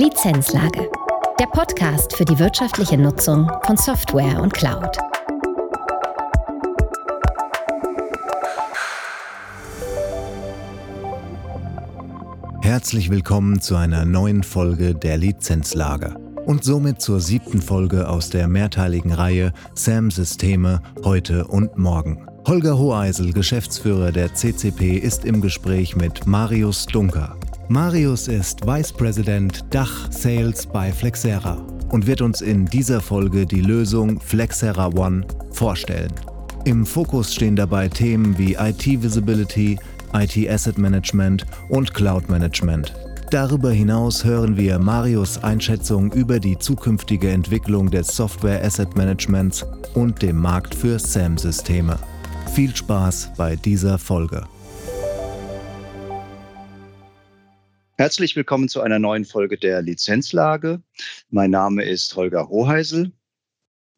[0.00, 0.90] Lizenzlage.
[1.38, 4.96] Der Podcast für die wirtschaftliche Nutzung von Software und Cloud.
[12.62, 16.14] Herzlich willkommen zu einer neuen Folge der Lizenzlage
[16.46, 22.26] und somit zur siebten Folge aus der mehrteiligen Reihe SAM Systeme heute und morgen.
[22.46, 27.36] Holger Hoheisel, Geschäftsführer der CCP, ist im Gespräch mit Marius Dunker.
[27.70, 31.56] Marius ist Vice President Dach Sales bei Flexera
[31.90, 36.12] und wird uns in dieser Folge die Lösung Flexera One vorstellen.
[36.64, 39.78] Im Fokus stehen dabei Themen wie IT Visibility,
[40.12, 42.92] IT Asset Management und Cloud Management.
[43.30, 49.64] Darüber hinaus hören wir Marius Einschätzung über die zukünftige Entwicklung des Software Asset Managements
[49.94, 52.00] und dem Markt für SAM-Systeme.
[52.52, 54.42] Viel Spaß bei dieser Folge.
[58.00, 60.80] Herzlich willkommen zu einer neuen Folge der Lizenzlage.
[61.28, 63.12] Mein Name ist Holger Hoheisel.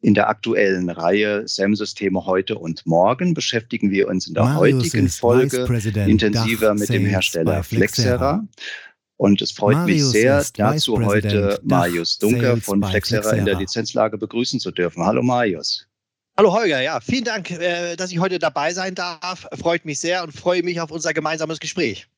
[0.01, 5.07] In der aktuellen Reihe SAM-Systeme heute und morgen beschäftigen wir uns in der Marius heutigen
[5.07, 5.65] Folge
[6.05, 8.45] intensiver mit dem Hersteller Flexera.
[9.15, 14.17] Und es freut Marius mich sehr, dazu heute Marius Dunker von Flexera in der Lizenzlage
[14.17, 15.05] begrüßen zu dürfen.
[15.05, 15.87] Hallo Marius.
[16.37, 19.47] Hallo Holger, ja, vielen Dank, äh, dass ich heute dabei sein darf.
[19.53, 22.09] Freut mich sehr und freue mich auf unser gemeinsames Gespräch.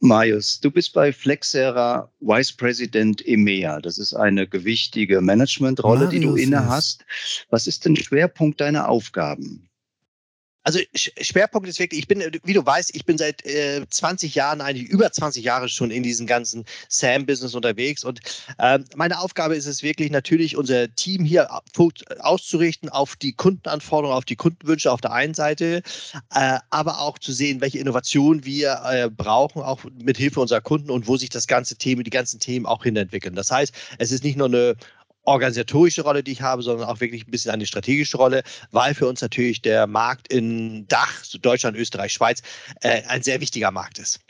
[0.00, 3.80] Marius, du bist bei Flexera Vice President EMEA.
[3.80, 7.04] Das ist eine gewichtige Managementrolle, die du inne hast.
[7.48, 9.65] Was ist denn Schwerpunkt deiner Aufgaben?
[10.66, 14.60] Also Schwerpunkt ist wirklich, ich bin, wie du weißt, ich bin seit äh, 20 Jahren,
[14.60, 18.02] eigentlich über 20 Jahre schon in diesem ganzen SAM-Business unterwegs.
[18.02, 18.18] Und
[18.58, 21.48] äh, meine Aufgabe ist es wirklich natürlich, unser Team hier
[22.18, 25.82] auszurichten auf die Kundenanforderungen, auf die Kundenwünsche auf der einen Seite,
[26.34, 30.90] äh, aber auch zu sehen, welche Innovationen wir äh, brauchen, auch mit Hilfe unserer Kunden
[30.90, 33.36] und wo sich das ganze Thema, die ganzen Themen auch hin entwickeln.
[33.36, 34.74] Das heißt, es ist nicht nur eine
[35.26, 39.06] organisatorische Rolle, die ich habe, sondern auch wirklich ein bisschen eine strategische Rolle, weil für
[39.06, 42.42] uns natürlich der Markt in Dach, so Deutschland, Österreich, Schweiz,
[42.80, 44.20] äh, ein sehr wichtiger Markt ist.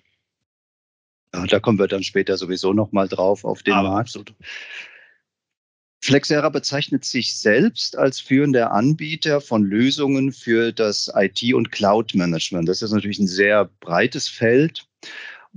[1.35, 4.09] Ja, da kommen wir dann später sowieso nochmal drauf auf den Aber Markt.
[4.09, 4.35] Absolut.
[6.03, 12.69] Flexera bezeichnet sich selbst als führender Anbieter von Lösungen für das IT- und Cloud-Management.
[12.69, 14.87] Das ist natürlich ein sehr breites Feld.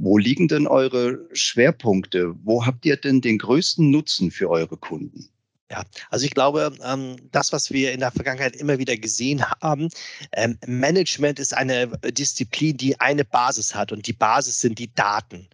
[0.02, 2.34] Wo liegen denn eure Schwerpunkte?
[2.46, 5.30] Wo habt ihr denn den größten Nutzen für eure Kunden?
[5.72, 9.90] Ja, also ich glaube, ähm, das, was wir in der Vergangenheit immer wieder gesehen haben,
[10.31, 15.47] ähm, Management ist eine Disziplin, die eine Basis hat und die Basis sind die Daten.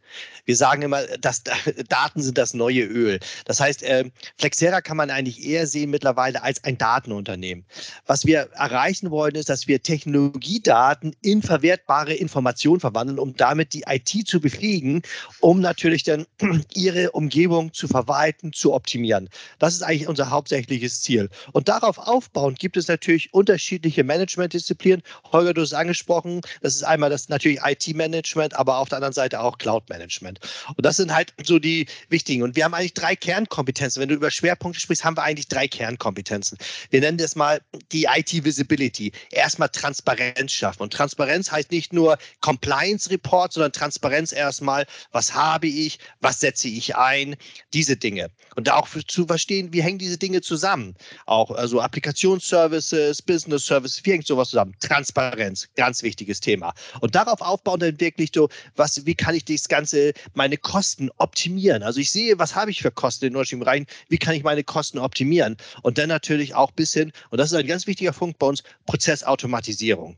[0.45, 1.43] Wir sagen immer, dass
[1.89, 3.19] Daten sind das neue Öl.
[3.45, 7.65] Das heißt, äh, Flexera kann man eigentlich eher sehen mittlerweile als ein Datenunternehmen.
[8.05, 13.83] Was wir erreichen wollen, ist, dass wir Technologiedaten in verwertbare Informationen verwandeln, um damit die
[13.87, 15.01] IT zu befähigen,
[15.39, 16.25] um natürlich dann
[16.73, 19.29] ihre Umgebung zu verwalten, zu optimieren.
[19.59, 21.29] Das ist eigentlich unser hauptsächliches Ziel.
[21.51, 25.01] Und darauf aufbauend gibt es natürlich unterschiedliche Managementdisziplinen.
[25.31, 29.39] Holger, du hast angesprochen, das ist einmal das natürlich IT-Management, aber auf der anderen Seite
[29.39, 30.39] auch Cloud-Management.
[30.75, 32.43] Und das sind halt so die wichtigen.
[32.43, 34.01] Und wir haben eigentlich drei Kernkompetenzen.
[34.01, 36.57] Wenn du über Schwerpunkte sprichst, haben wir eigentlich drei Kernkompetenzen.
[36.89, 37.61] Wir nennen das mal
[37.91, 39.11] die IT-Visibility.
[39.31, 40.83] Erstmal Transparenz schaffen.
[40.83, 46.95] Und Transparenz heißt nicht nur Compliance-Report, sondern Transparenz erstmal, was habe ich, was setze ich
[46.95, 47.35] ein,
[47.73, 48.29] diese Dinge.
[48.55, 50.95] Und auch zu verstehen, wie hängt hängen diese Dinge zusammen?
[51.25, 54.75] Auch also Applikationsservices, Business Services, wie hängt sowas zusammen?
[54.79, 56.73] Transparenz, ganz wichtiges Thema.
[57.01, 61.83] Und darauf aufbauen dann wirklich so, was, wie kann ich das Ganze, meine Kosten optimieren?
[61.83, 63.85] Also ich sehe, was habe ich für Kosten in Nordstream rein?
[64.09, 65.57] Wie kann ich meine Kosten optimieren?
[65.81, 68.63] Und dann natürlich auch bis hin, und das ist ein ganz wichtiger Punkt bei uns,
[68.85, 70.15] Prozessautomatisierung.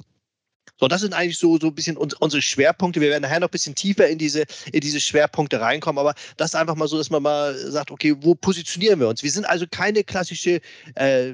[0.79, 3.01] So, das sind eigentlich so, so ein bisschen unsere Schwerpunkte.
[3.01, 6.51] Wir werden nachher noch ein bisschen tiefer in diese, in diese Schwerpunkte reinkommen, aber das
[6.51, 9.23] ist einfach mal so, dass man mal sagt, okay, wo positionieren wir uns?
[9.23, 10.61] Wir sind also keine klassische
[10.95, 11.33] äh,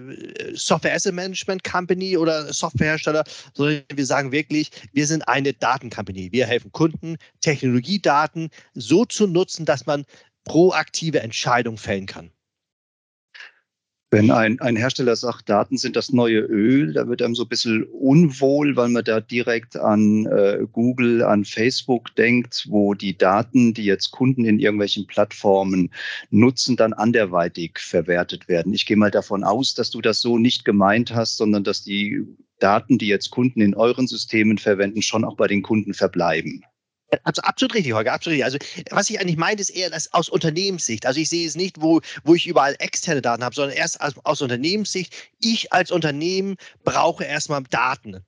[0.54, 3.24] Software Asset Management Company oder Softwarehersteller,
[3.54, 6.32] sondern wir sagen wirklich, wir sind eine Datencompany.
[6.32, 10.06] Wir helfen Kunden, Technologiedaten so zu nutzen, dass man
[10.46, 12.31] proaktive Entscheidungen fällen kann.
[14.13, 17.50] Wenn ein, ein Hersteller sagt, Daten sind das neue Öl, da wird einem so ein
[17.50, 23.74] bisschen unwohl, weil man da direkt an äh, Google, an Facebook denkt, wo die Daten,
[23.74, 25.89] die jetzt Kunden in irgendwelchen Plattformen
[26.30, 28.71] nutzen, dann anderweitig verwertet werden.
[28.74, 32.21] Ich gehe mal davon aus, dass du das so nicht gemeint hast, sondern dass die
[32.59, 36.63] Daten, die jetzt Kunden in euren Systemen verwenden, schon auch bei den Kunden verbleiben.
[37.24, 38.45] Also absolut richtig, Holger, absolut richtig.
[38.45, 41.06] Also was ich eigentlich meine, ist eher das aus Unternehmenssicht.
[41.06, 44.13] Also ich sehe es nicht, wo, wo ich überall externe Daten habe, sondern erst aus,
[44.24, 45.13] aus Unternehmenssicht.
[45.39, 48.24] Ich als Unternehmen brauche erstmal Daten.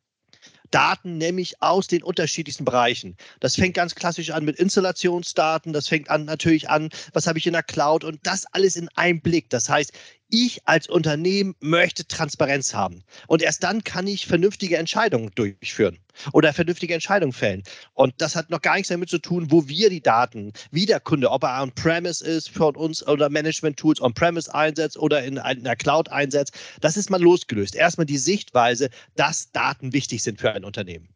[0.71, 3.15] Daten nämlich aus den unterschiedlichsten Bereichen.
[3.39, 7.47] Das fängt ganz klassisch an mit Installationsdaten, das fängt an natürlich an, was habe ich
[7.47, 9.49] in der Cloud und das alles in einem Blick.
[9.49, 9.93] Das heißt,
[10.29, 13.03] ich als Unternehmen möchte Transparenz haben.
[13.27, 15.99] Und erst dann kann ich vernünftige Entscheidungen durchführen
[16.33, 17.63] oder vernünftige Entscheidungen fällen.
[17.93, 20.99] Und das hat noch gar nichts damit zu tun, wo wir die Daten, wie der
[20.99, 26.09] Kunde, ob er on-premise ist von uns oder Management-Tools on-premise einsetzt oder in einer Cloud
[26.09, 26.53] einsetzt.
[26.81, 27.75] Das ist mal losgelöst.
[27.75, 31.09] Erstmal die Sichtweise, dass Daten wichtig sind für ein Unternehmen.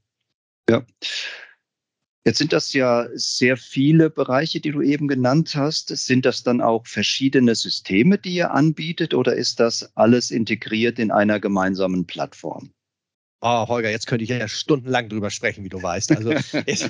[0.70, 0.86] Ja.
[2.26, 5.90] Jetzt sind das ja sehr viele Bereiche, die du eben genannt hast.
[5.90, 11.12] Sind das dann auch verschiedene Systeme, die ihr anbietet oder ist das alles integriert in
[11.12, 12.72] einer gemeinsamen Plattform?
[13.42, 16.12] Oh, Holger, jetzt könnte ich ja stundenlang drüber sprechen, wie du weißt.
[16.12, 16.32] Also
[16.66, 16.90] jetzt,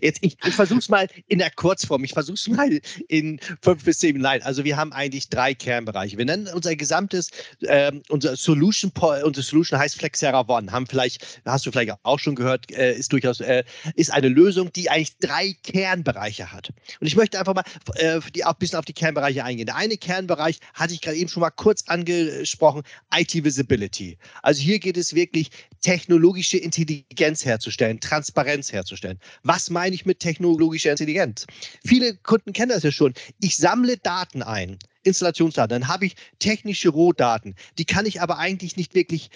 [0.00, 2.04] jetzt ich, ich versuche es mal in der Kurzform.
[2.04, 4.42] Ich versuche es mal in fünf bis zehn Minuten.
[4.42, 6.16] Also wir haben eigentlich drei Kernbereiche.
[6.16, 7.30] Wir nennen unser gesamtes,
[7.68, 8.90] ähm, unser Solution,
[9.24, 10.72] unsere Solution heißt Flexera One.
[10.72, 13.64] Haben vielleicht, hast du vielleicht auch schon gehört, äh, ist durchaus, äh,
[13.94, 16.70] ist eine Lösung, die eigentlich drei Kernbereiche hat.
[17.00, 17.64] Und ich möchte einfach mal
[17.96, 19.66] äh, die, auch ein bisschen auf die Kernbereiche eingehen.
[19.66, 24.16] Der eine Kernbereich hatte ich gerade eben schon mal kurz angesprochen, IT Visibility.
[24.42, 25.50] Also hier geht es wirklich
[25.90, 29.18] technologische Intelligenz herzustellen, Transparenz herzustellen.
[29.42, 31.48] Was meine ich mit technologischer Intelligenz?
[31.84, 33.12] Viele Kunden kennen das ja schon.
[33.40, 34.78] Ich sammle Daten ein.
[35.02, 37.54] Installationsdaten, dann habe ich technische Rohdaten.
[37.78, 39.30] Die kann ich aber eigentlich nicht wirklich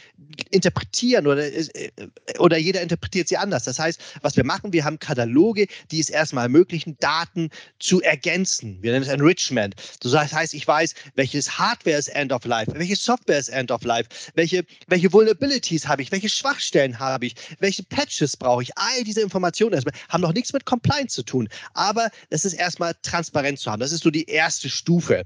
[0.50, 1.90] interpretieren oder, äh,
[2.38, 3.64] oder jeder interpretiert sie anders.
[3.64, 8.78] Das heißt, was wir machen, wir haben Kataloge, die es erstmal ermöglichen, Daten zu ergänzen.
[8.82, 9.75] Wir nennen es Enrichment.
[10.00, 13.82] Das heißt, ich weiß, welches Hardware ist End of Life, welche Software ist End of
[13.84, 18.76] Life, welche, welche Vulnerabilities habe ich, welche Schwachstellen habe ich, welche Patches brauche ich.
[18.76, 21.49] All diese Informationen erstmal haben noch nichts mit Compliance zu tun.
[21.75, 23.81] Aber das ist erstmal transparent zu haben.
[23.81, 25.25] Das ist so die erste Stufe.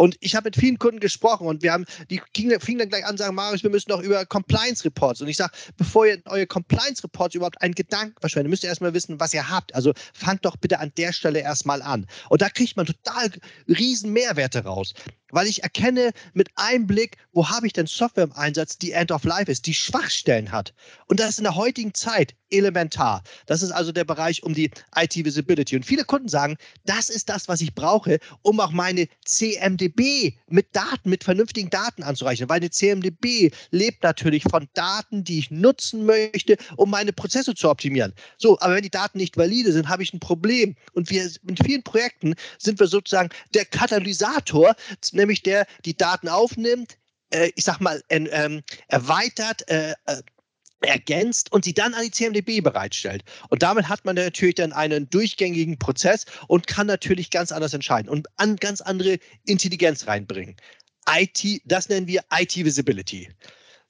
[0.00, 3.18] Und ich habe mit vielen Kunden gesprochen und wir haben, die fingen dann gleich an
[3.18, 5.20] sagen, Marius, wir müssen doch über Compliance Reports.
[5.20, 8.94] Und ich sage, bevor ihr eure Compliance Reports überhaupt einen Gedanken verschwendet, müsst ihr erstmal
[8.94, 9.74] wissen, was ihr habt.
[9.74, 12.06] Also fangt doch bitte an der Stelle erstmal an.
[12.30, 13.30] Und da kriegt man total
[13.68, 14.94] riesen Mehrwerte raus
[15.32, 19.12] weil ich erkenne mit einem Blick, wo habe ich denn Software im Einsatz, die End
[19.12, 20.74] of Life ist, die Schwachstellen hat.
[21.06, 23.22] Und das ist in der heutigen Zeit elementar.
[23.46, 25.76] Das ist also der Bereich um die IT Visibility.
[25.76, 30.74] Und viele Kunden sagen, das ist das, was ich brauche, um auch meine CMDB mit
[30.74, 32.48] Daten, mit vernünftigen Daten anzureichen.
[32.48, 37.70] Weil eine CMDB lebt natürlich von Daten, die ich nutzen möchte, um meine Prozesse zu
[37.70, 38.12] optimieren.
[38.36, 40.76] So, aber wenn die Daten nicht valide sind, habe ich ein Problem.
[40.92, 44.74] Und wir in vielen Projekten sind wir sozusagen der Katalysator,
[45.20, 46.98] nämlich der die Daten aufnimmt,
[47.30, 50.22] äh, ich sag mal, ähm, erweitert, äh, äh,
[50.82, 53.22] ergänzt und sie dann an die CMDB bereitstellt.
[53.50, 58.08] Und damit hat man natürlich dann einen durchgängigen Prozess und kann natürlich ganz anders entscheiden
[58.08, 60.56] und an ganz andere Intelligenz reinbringen.
[61.08, 63.28] IT, das nennen wir IT Visibility.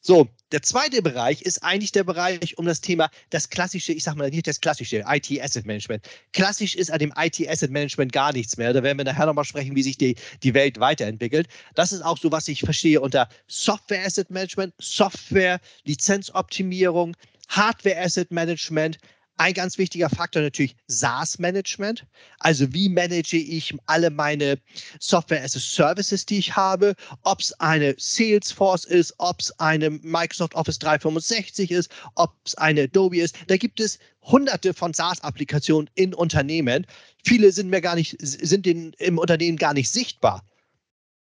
[0.02, 4.14] So, der zweite Bereich ist eigentlich der Bereich um das Thema, das klassische, ich sag
[4.16, 6.02] mal nicht das klassische IT Asset Management.
[6.32, 8.72] Klassisch ist an dem IT Asset Management gar nichts mehr.
[8.72, 11.48] Da werden wir nachher nochmal sprechen, wie sich die, die Welt weiterentwickelt.
[11.74, 17.14] Das ist auch so, was ich verstehe unter Software Asset Management, Software, Lizenzoptimierung,
[17.48, 18.98] Hardware Asset Management,
[19.36, 22.06] ein ganz wichtiger Faktor natürlich SaaS-Management.
[22.38, 24.58] Also wie manage ich alle meine
[24.98, 29.90] Software as a Services, die ich habe, ob es eine Salesforce ist, ob es eine
[29.90, 33.34] Microsoft Office 365 ist, ob es eine Adobe ist.
[33.46, 36.86] Da gibt es hunderte von SaaS-Applikationen in Unternehmen.
[37.24, 40.44] Viele sind mir gar nicht, sind in, im Unternehmen gar nicht sichtbar.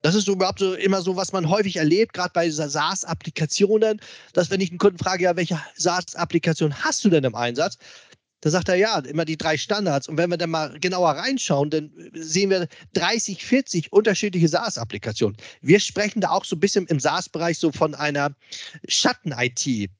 [0.02, 4.00] Das ist so überhaupt so immer so, was man häufig erlebt, gerade bei SaaS-Applikationen,
[4.32, 7.78] dass wenn ich einen Kunden frage, ja, welche SaaS-Applikation hast du denn im Einsatz?
[8.40, 10.08] Da sagt er ja, immer die drei Standards.
[10.08, 15.36] Und wenn wir dann mal genauer reinschauen, dann sehen wir 30, 40 unterschiedliche SaaS-Applikationen.
[15.60, 18.36] Wir sprechen da auch so ein bisschen im SaaS-Bereich so von einer
[18.86, 19.90] Schatten-IT.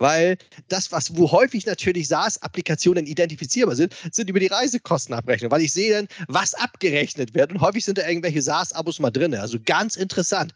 [0.00, 0.38] Weil
[0.68, 5.92] das, was wo häufig natürlich SaaS-Applikationen identifizierbar sind, sind über die Reisekostenabrechnung, weil ich sehe
[5.92, 7.52] dann, was abgerechnet wird.
[7.52, 9.34] Und häufig sind da irgendwelche SaaS-Abos mal drin.
[9.34, 10.52] Also ganz interessant.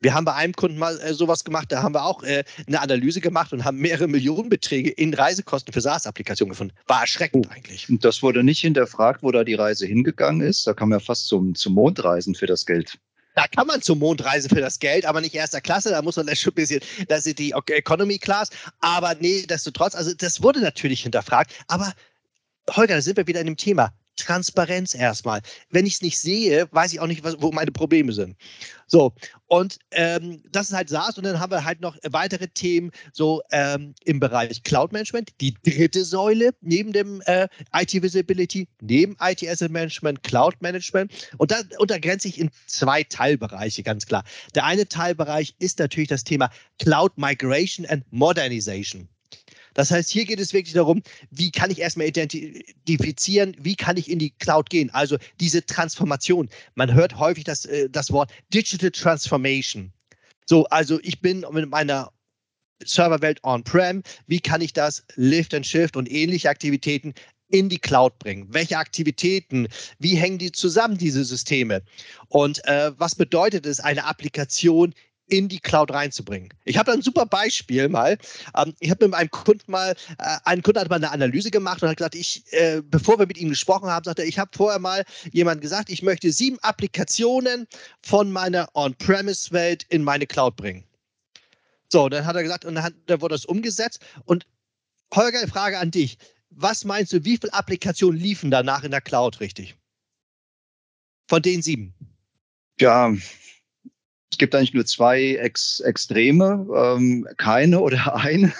[0.00, 2.80] Wir haben bei einem Kunden mal äh, sowas gemacht, da haben wir auch äh, eine
[2.80, 6.74] Analyse gemacht und haben mehrere Millionenbeträge in Reisekosten für SaaS-Applikationen gefunden.
[6.88, 7.54] War erschreckend oh.
[7.54, 7.88] eigentlich.
[7.88, 10.66] Und das wurde nicht hinterfragt, wo da die Reise hingegangen ist.
[10.66, 12.98] Da kann man ja fast zum, zum Mond reisen für das Geld.
[13.40, 15.88] Da kann man zum Mond reisen für das Geld, aber nicht erster Klasse.
[15.88, 18.50] Da muss man das schon ein bisschen, das ist die Economy Class.
[18.80, 21.50] Aber nee, destotrotz, also das wurde natürlich hinterfragt.
[21.66, 21.94] Aber
[22.68, 23.94] Holger, da sind wir wieder in dem Thema.
[24.20, 25.40] Transparenz erstmal.
[25.70, 28.36] Wenn ich es nicht sehe, weiß ich auch nicht, was, wo meine Probleme sind.
[28.86, 29.12] So,
[29.46, 33.40] und ähm, das ist halt SaaS und dann haben wir halt noch weitere Themen so
[33.52, 39.46] ähm, im Bereich Cloud Management, die dritte Säule neben dem äh, IT Visibility, neben IT
[39.46, 44.24] Asset Management, Cloud Management und da untergrenze ich in zwei Teilbereiche ganz klar.
[44.56, 46.50] Der eine Teilbereich ist natürlich das Thema
[46.80, 49.08] Cloud Migration and Modernization.
[49.74, 54.10] Das heißt, hier geht es wirklich darum, wie kann ich erstmal identifizieren, wie kann ich
[54.10, 54.90] in die Cloud gehen.
[54.90, 56.48] Also diese Transformation.
[56.74, 59.92] Man hört häufig das, äh, das Wort Digital Transformation.
[60.46, 62.12] So, also ich bin mit meiner
[62.84, 64.02] Serverwelt on-prem.
[64.26, 67.14] Wie kann ich das Lift and Shift und ähnliche Aktivitäten
[67.48, 68.46] in die Cloud bringen?
[68.50, 69.68] Welche Aktivitäten?
[69.98, 71.82] Wie hängen die zusammen, diese Systeme?
[72.28, 74.94] Und äh, was bedeutet es, eine Applikation
[75.30, 76.50] in die Cloud reinzubringen.
[76.64, 78.18] Ich habe ein super Beispiel mal.
[78.56, 81.82] Ähm, ich habe mit einem Kunden mal, äh, ein Kunde hat mal eine Analyse gemacht
[81.82, 84.50] und hat gesagt, ich, äh, bevor wir mit ihm gesprochen haben, sagte er, ich habe
[84.54, 87.66] vorher mal jemand gesagt, ich möchte sieben Applikationen
[88.02, 90.84] von meiner On-Premise-Welt in meine Cloud bringen.
[91.88, 94.00] So, dann hat er gesagt, und dann, hat, dann wurde das umgesetzt.
[94.24, 94.46] Und
[95.14, 96.18] Holger, Frage an dich.
[96.50, 99.76] Was meinst du, wie viele Applikationen liefen danach in der Cloud richtig?
[101.28, 101.94] Von den sieben?
[102.80, 103.14] Ja,
[104.30, 108.52] es gibt eigentlich nur zwei Ex Extreme, ähm, keine oder eine.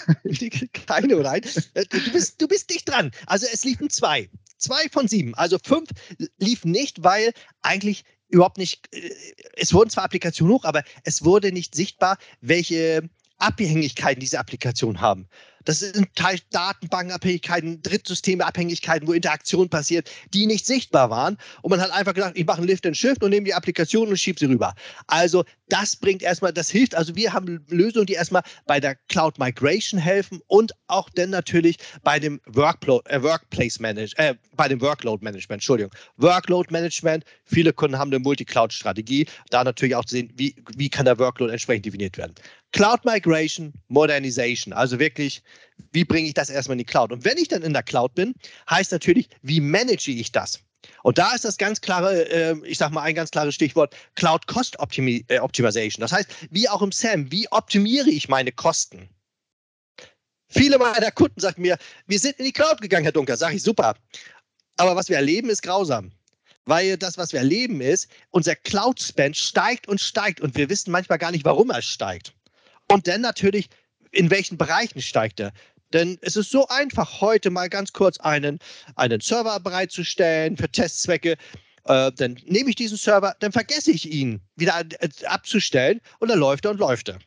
[0.87, 1.47] keine oder eine.
[1.75, 3.11] Äh, du bist, du bist dicht dran.
[3.27, 4.29] Also es liefen zwei.
[4.59, 5.35] Zwei von sieben.
[5.35, 5.89] Also fünf
[6.39, 9.11] liefen nicht, weil eigentlich überhaupt nicht, äh,
[9.57, 13.09] es wurden zwar Applikationen hoch, aber es wurde nicht sichtbar, welche
[13.39, 15.29] Abhängigkeiten diese Applikationen haben.
[15.65, 16.09] Das sind
[16.51, 21.37] Datenbankenabhängigkeiten, Drittsystemeabhängigkeiten, wo Interaktion passiert, die nicht sichtbar waren.
[21.63, 24.09] Und man hat einfach gedacht, ich mache einen Lift and Shift und nehme die Applikation
[24.09, 24.75] und schiebe sie rüber.
[25.07, 26.95] Also das bringt erstmal, das hilft.
[26.95, 31.77] Also wir haben Lösungen, die erstmal bei der Cloud Migration helfen und auch dann natürlich
[32.03, 35.93] bei dem Workload, äh, Workplace Manage, äh, bei dem Workload Management, Entschuldigung.
[36.17, 39.27] Workload Management, viele Kunden haben eine Multi-Cloud-Strategie.
[39.51, 42.35] Da natürlich auch zu sehen, wie, wie kann der Workload entsprechend definiert werden.
[42.73, 45.43] Cloud Migration, Modernization, also wirklich
[45.93, 47.13] wie bringe ich das erstmal in die Cloud?
[47.13, 48.35] Und wenn ich dann in der Cloud bin,
[48.69, 50.61] heißt natürlich, wie manage ich das?
[51.03, 54.47] Und da ist das ganz klare, äh, ich sage mal ein ganz klares Stichwort, Cloud
[54.47, 56.01] Cost Optimi äh, Optimization.
[56.01, 59.09] Das heißt, wie auch im SAM, wie optimiere ich meine Kosten?
[60.49, 63.37] Viele meiner Kunden sagen mir, wir sind in die Cloud gegangen, Herr Dunker.
[63.37, 63.95] Sage ich, super.
[64.77, 66.13] Aber was wir erleben, ist grausam.
[66.65, 71.19] Weil das, was wir erleben, ist, unser Cloud-Spend steigt und steigt und wir wissen manchmal
[71.19, 72.35] gar nicht, warum er steigt.
[72.91, 73.69] Und dann natürlich
[74.11, 75.53] in welchen Bereichen steigt er?
[75.93, 78.59] Denn es ist so einfach, heute mal ganz kurz einen,
[78.97, 81.37] einen Server bereitzustellen für Testzwecke.
[81.85, 86.39] Äh, dann nehme ich diesen Server, dann vergesse ich ihn wieder äh, abzustellen und dann
[86.39, 87.19] läuft er und läuft er.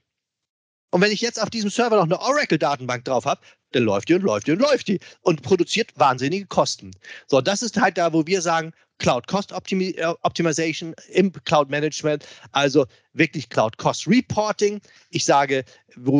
[0.91, 3.41] Und wenn ich jetzt auf diesem Server noch eine Oracle-Datenbank drauf habe,
[3.71, 6.91] dann läuft die und läuft die und läuft die und produziert wahnsinnige Kosten.
[7.27, 11.69] So, das ist halt da, wo wir sagen, Cloud Cost Optimi äh, Optimization im Cloud
[11.69, 14.81] Management, also wirklich Cloud Cost Reporting.
[15.09, 15.65] Ich sage,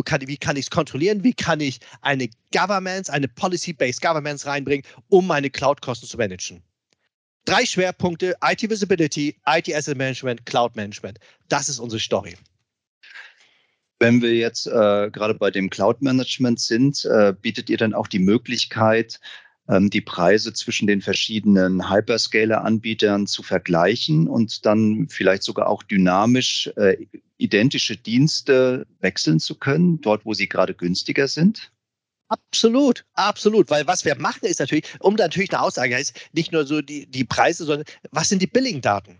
[0.05, 1.23] kann, wie kann ich es kontrollieren?
[1.23, 6.61] Wie kann ich eine Governance, eine Policy-Based Governance reinbringen, um meine Cloud-Kosten zu managen?
[7.45, 11.19] Drei Schwerpunkte: IT Visibility, IT Asset Management, Cloud Management.
[11.49, 12.35] Das ist unsere Story.
[13.99, 18.19] Wenn wir jetzt äh, gerade bei dem Cloud-Management sind, äh, bietet ihr dann auch die
[18.19, 19.19] Möglichkeit,
[19.67, 26.97] die Preise zwischen den verschiedenen Hyperscaler-Anbietern zu vergleichen und dann vielleicht sogar auch dynamisch äh,
[27.37, 31.71] identische Dienste wechseln zu können, dort wo sie gerade günstiger sind?
[32.29, 33.69] Absolut, absolut.
[33.69, 37.05] Weil was wir machen ist natürlich, um natürlich eine Aussage heißt, nicht nur so die,
[37.05, 39.19] die Preise, sondern was sind die Billing-Daten?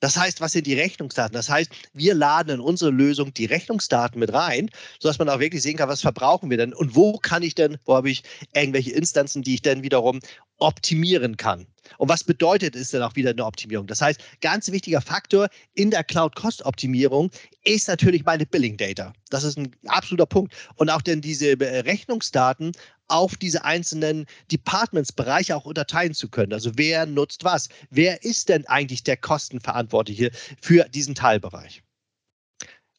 [0.00, 1.34] Das heißt, was sind die Rechnungsdaten?
[1.34, 5.62] Das heißt, wir laden in unsere Lösung die Rechnungsdaten mit rein, sodass man auch wirklich
[5.62, 8.22] sehen kann, was verbrauchen wir denn und wo kann ich denn, wo habe ich
[8.54, 10.20] irgendwelche Instanzen, die ich dann wiederum
[10.60, 11.66] optimieren kann.
[11.98, 13.86] Und was bedeutet es denn auch wieder eine Optimierung?
[13.86, 17.30] Das heißt, ganz wichtiger Faktor in der Cloud-Cost-Optimierung
[17.64, 19.12] ist natürlich meine Billing-Data.
[19.30, 20.54] Das ist ein absoluter Punkt.
[20.76, 22.72] Und auch denn diese Rechnungsdaten
[23.08, 26.52] auf diese einzelnen Departments, Bereiche auch unterteilen zu können.
[26.52, 27.68] Also wer nutzt was?
[27.90, 30.30] Wer ist denn eigentlich der Kostenverantwortliche
[30.62, 31.82] für diesen Teilbereich?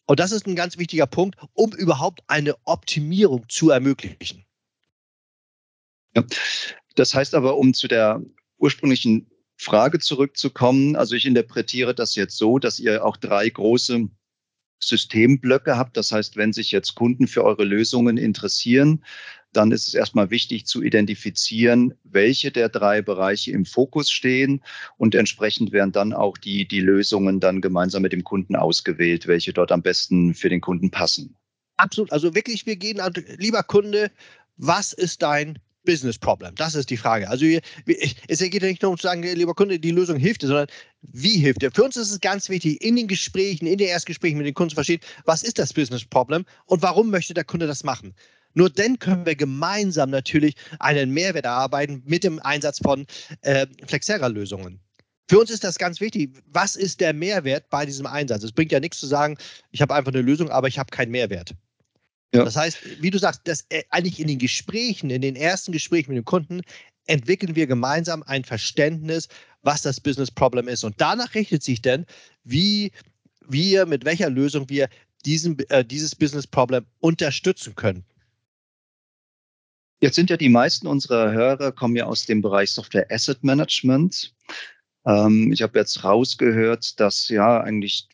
[0.07, 4.43] Und das ist ein ganz wichtiger Punkt, um überhaupt eine Optimierung zu ermöglichen.
[6.13, 6.23] Ja.
[6.95, 8.21] Das heißt aber, um zu der
[8.57, 14.09] ursprünglichen Frage zurückzukommen, also ich interpretiere das jetzt so, dass ihr auch drei große
[14.79, 15.95] Systemblöcke habt.
[15.97, 19.03] Das heißt, wenn sich jetzt Kunden für eure Lösungen interessieren,
[19.53, 24.63] dann ist es erstmal wichtig zu identifizieren, welche der drei Bereiche im Fokus stehen
[24.97, 29.53] und entsprechend werden dann auch die, die Lösungen dann gemeinsam mit dem Kunden ausgewählt, welche
[29.53, 31.35] dort am besten für den Kunden passen.
[31.77, 32.11] Absolut.
[32.11, 33.01] Also wirklich, wir gehen,
[33.37, 34.11] lieber Kunde,
[34.57, 36.53] was ist dein Business Problem?
[36.55, 37.29] Das ist die Frage.
[37.29, 40.47] Also es geht ja nicht nur um zu sagen, lieber Kunde, die Lösung hilft dir,
[40.47, 40.67] sondern
[41.01, 41.71] wie hilft dir?
[41.71, 44.71] Für uns ist es ganz wichtig, in den Gesprächen, in den Erstgesprächen mit den Kunden
[44.71, 48.13] zu verstehen, was ist das Business Problem und warum möchte der Kunde das machen?
[48.53, 53.05] Nur dann können wir gemeinsam natürlich einen Mehrwert erarbeiten mit dem Einsatz von
[53.41, 54.79] äh, Flexera-Lösungen.
[55.29, 56.37] Für uns ist das ganz wichtig.
[56.47, 58.43] Was ist der Mehrwert bei diesem Einsatz?
[58.43, 59.37] Es bringt ja nichts zu sagen,
[59.71, 61.55] ich habe einfach eine Lösung, aber ich habe keinen Mehrwert.
[62.33, 62.45] Ja.
[62.45, 66.11] Das heißt, wie du sagst, dass äh, eigentlich in den Gesprächen, in den ersten Gesprächen
[66.11, 66.61] mit dem Kunden,
[67.05, 69.27] entwickeln wir gemeinsam ein Verständnis,
[69.63, 70.83] was das Business Problem ist.
[70.83, 72.05] Und danach richtet sich dann,
[72.43, 72.91] wie
[73.47, 74.87] wir, mit welcher Lösung wir
[75.25, 78.05] diesen, äh, dieses Business Problem unterstützen können.
[79.99, 84.33] Jetzt sind ja die meisten unserer Hörer kommen ja aus dem Bereich Software Asset Management.
[85.05, 88.07] Ähm, ich habe jetzt rausgehört, dass ja eigentlich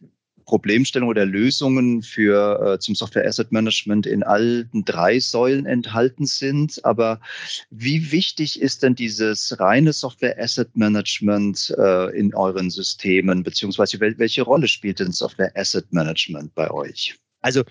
[0.48, 6.84] Problemstellungen oder Lösungen für äh, zum Software Asset Management in allen drei Säulen enthalten sind.
[6.84, 7.20] Aber
[7.70, 14.18] wie wichtig ist denn dieses reine Software Asset Management äh, in euren Systemen, beziehungsweise wel
[14.18, 17.16] welche Rolle spielt denn Software Asset Management bei euch?
[17.42, 17.64] Also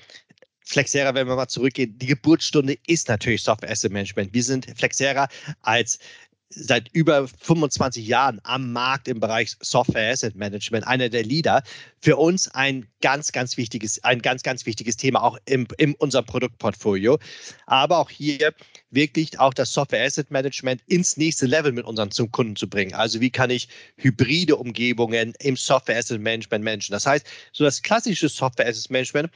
[0.69, 4.35] Flexera, wenn wir mal zurückgehen, die Geburtsstunde ist natürlich Software Asset Management.
[4.35, 5.29] Wir sind Flexera
[5.63, 5.99] als
[6.49, 11.63] seit über 25 Jahren am Markt im Bereich Software Asset Management, einer der Leader.
[12.01, 16.25] Für uns ein ganz, ganz wichtiges, ein ganz, ganz wichtiges Thema auch im, in unserem
[16.25, 17.19] Produktportfolio.
[17.67, 18.55] Aber auch hier
[18.91, 22.95] wirklich auch das Software Asset Management ins nächste Level mit unseren Kunden zu bringen.
[22.95, 26.93] Also wie kann ich hybride Umgebungen im Software Asset Management managen?
[26.93, 29.31] Das heißt, so das klassische Software Asset Management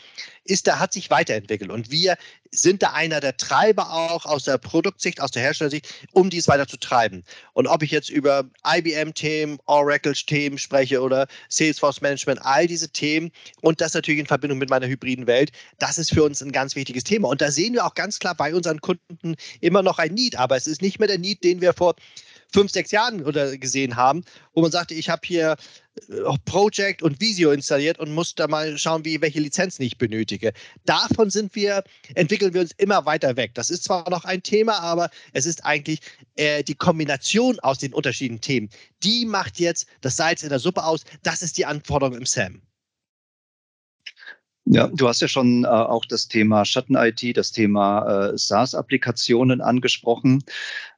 [0.44, 2.16] ist da, hat sich weiterentwickelt und wir
[2.52, 6.66] sind da einer der Treiber auch aus der Produktsicht, aus der Herstellersicht, um dies weiter
[6.66, 7.24] zu treiben.
[7.52, 13.30] Und ob ich jetzt über IBM-Themen, Oracle-Themen spreche oder Salesforce Management, all diese Themen
[13.60, 16.74] und das natürlich in Verbindung mit meiner hybriden Welt, das ist für uns ein ganz
[16.74, 17.28] wichtiges Thema.
[17.28, 20.56] Und da sehen wir auch ganz klar bei unseren Kunden immer noch ein Need, aber
[20.56, 21.94] es ist nicht mehr der Need, den wir vor
[22.52, 25.56] fünf, sechs Jahren oder gesehen haben, wo man sagte, ich habe hier
[26.08, 30.52] äh, Project und Visio installiert und muss da mal schauen, wie, welche Lizenzen ich benötige.
[30.84, 33.52] Davon sind wir, entwickeln wir uns immer weiter weg.
[33.54, 36.00] Das ist zwar noch ein Thema, aber es ist eigentlich
[36.36, 38.70] äh, die Kombination aus den unterschiedlichen Themen.
[39.02, 41.04] Die macht jetzt das Salz in der Suppe aus.
[41.22, 42.62] Das ist die Anforderung im SAM.
[44.72, 50.44] Ja, du hast ja schon äh, auch das Thema Schatten-IT, das Thema äh, SaaS-Applikationen angesprochen.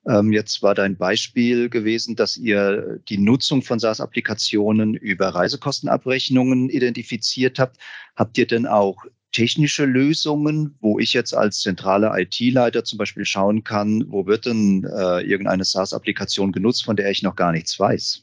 [0.06, 7.58] Ähm, jetzt war dein Beispiel gewesen, dass ihr die Nutzung von SaaS-Applikationen über Reisekostenabrechnungen identifiziert
[7.58, 7.78] habt.
[8.14, 13.64] Habt ihr denn auch technische Lösungen, wo ich jetzt als zentraler IT-Leiter zum Beispiel schauen
[13.64, 18.22] kann, wo wird denn äh, irgendeine SaaS-Applikation genutzt, von der ich noch gar nichts weiß?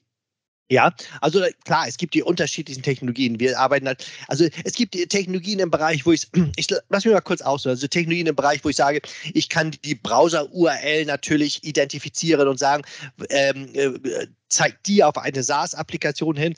[0.72, 3.40] Ja, also äh, klar, es gibt die unterschiedlichen Technologien.
[3.40, 6.28] Wir arbeiten halt, also es gibt Technologien im Bereich, wo ich,
[6.58, 9.02] ich lass mich mal kurz aus, also Technologien im Bereich, wo ich sage,
[9.34, 12.84] ich kann die Browser-URL natürlich identifizieren und sagen,
[13.30, 16.54] ähm, äh, zeigt die auf eine SaaS-Applikation hin.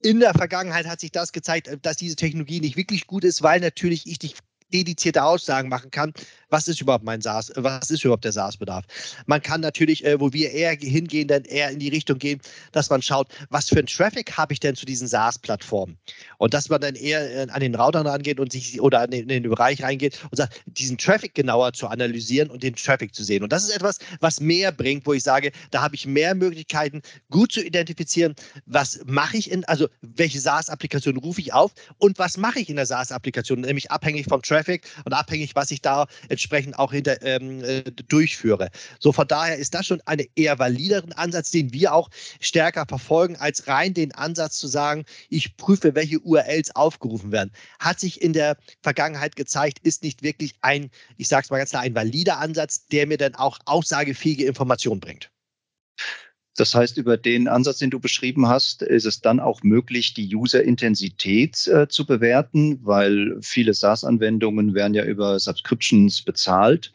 [0.00, 3.42] In der Vergangenheit hat sich das gezeigt, äh, dass diese Technologie nicht wirklich gut ist,
[3.42, 4.36] weil natürlich ich nicht
[4.72, 6.12] dedizierte Aussagen machen kann,
[6.48, 8.84] was ist überhaupt mein SaaS, was ist überhaupt der SaaS-Bedarf.
[9.26, 12.40] Man kann natürlich, äh, wo wir eher hingehen, dann eher in die Richtung gehen,
[12.72, 15.96] dass man schaut, was für einen Traffic habe ich denn zu diesen SaaS-Plattformen.
[16.38, 19.20] Und dass man dann eher äh, an den Routern rangeht und sich oder in den,
[19.22, 23.24] in den Bereich reingeht und sagt, diesen Traffic genauer zu analysieren und den Traffic zu
[23.24, 23.42] sehen.
[23.42, 27.02] Und das ist etwas, was mehr bringt, wo ich sage, da habe ich mehr Möglichkeiten,
[27.30, 28.34] gut zu identifizieren,
[28.66, 32.76] was mache ich in, also welche SaaS-Applikation rufe ich auf und was mache ich in
[32.76, 34.55] der SaaS-Applikation, nämlich abhängig vom Traffic
[35.04, 38.70] und abhängig, was ich da entsprechend auch hinter, ähm, äh, durchführe.
[38.98, 42.08] So von daher ist das schon ein eher valideren Ansatz, den wir auch
[42.40, 47.52] stärker verfolgen, als rein den Ansatz zu sagen, ich prüfe, welche URLs aufgerufen werden.
[47.78, 51.70] Hat sich in der Vergangenheit gezeigt, ist nicht wirklich ein, ich sage es mal ganz
[51.70, 55.30] klar, ein valider Ansatz, der mir dann auch aussagefähige Informationen bringt.
[56.56, 60.34] Das heißt, über den Ansatz, den du beschrieben hast, ist es dann auch möglich, die
[60.34, 66.92] User-Intensität äh, zu bewerten, weil viele SaaS-Anwendungen werden ja über Subscriptions bezahlt,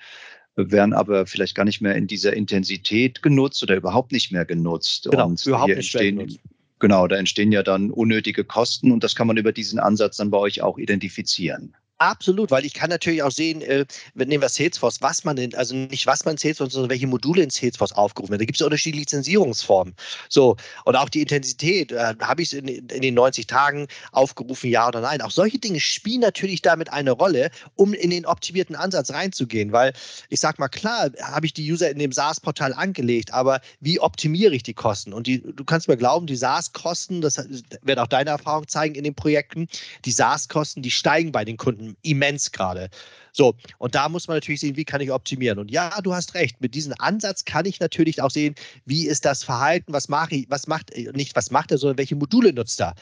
[0.55, 5.07] werden aber vielleicht gar nicht mehr in dieser Intensität genutzt oder überhaupt nicht mehr genutzt.
[5.09, 6.43] Genau, und überhaupt nicht entstehen, mehr genutzt.
[6.79, 10.31] Genau, da entstehen ja dann unnötige Kosten und das kann man über diesen Ansatz dann
[10.31, 11.75] bei euch auch identifizieren.
[12.01, 13.85] Absolut, weil ich kann natürlich auch sehen, äh,
[14.15, 17.51] nehmen wir Salesforce, was man denn, also nicht was man Salesforce, sondern welche Module in
[17.51, 18.39] Salesforce aufgerufen werden.
[18.39, 19.93] Da gibt es ja unterschiedliche Lizenzierungsformen.
[20.27, 24.71] So, und auch die Intensität, äh, habe ich es in, in, den 90 Tagen aufgerufen,
[24.71, 25.21] ja oder nein.
[25.21, 29.71] Auch solche Dinge spielen natürlich damit eine Rolle, um in den optimierten Ansatz reinzugehen.
[29.71, 29.93] Weil
[30.29, 34.55] ich sage mal, klar, habe ich die User in dem SaaS-Portal angelegt, aber wie optimiere
[34.55, 35.13] ich die Kosten?
[35.13, 37.37] Und die, du kannst mir glauben, die SaaS-Kosten, das
[37.83, 39.67] wird auch deine Erfahrung zeigen in den Projekten,
[40.05, 42.89] die SaaS-Kosten, die steigen bei den Kunden immens gerade.
[43.33, 45.59] So, und da muss man natürlich sehen, wie kann ich optimieren.
[45.59, 49.25] Und ja, du hast recht, mit diesem Ansatz kann ich natürlich auch sehen, wie ist
[49.25, 52.81] das Verhalten, was mache ich, was macht, nicht was macht er, sondern welche Module nutzt
[52.81, 52.93] er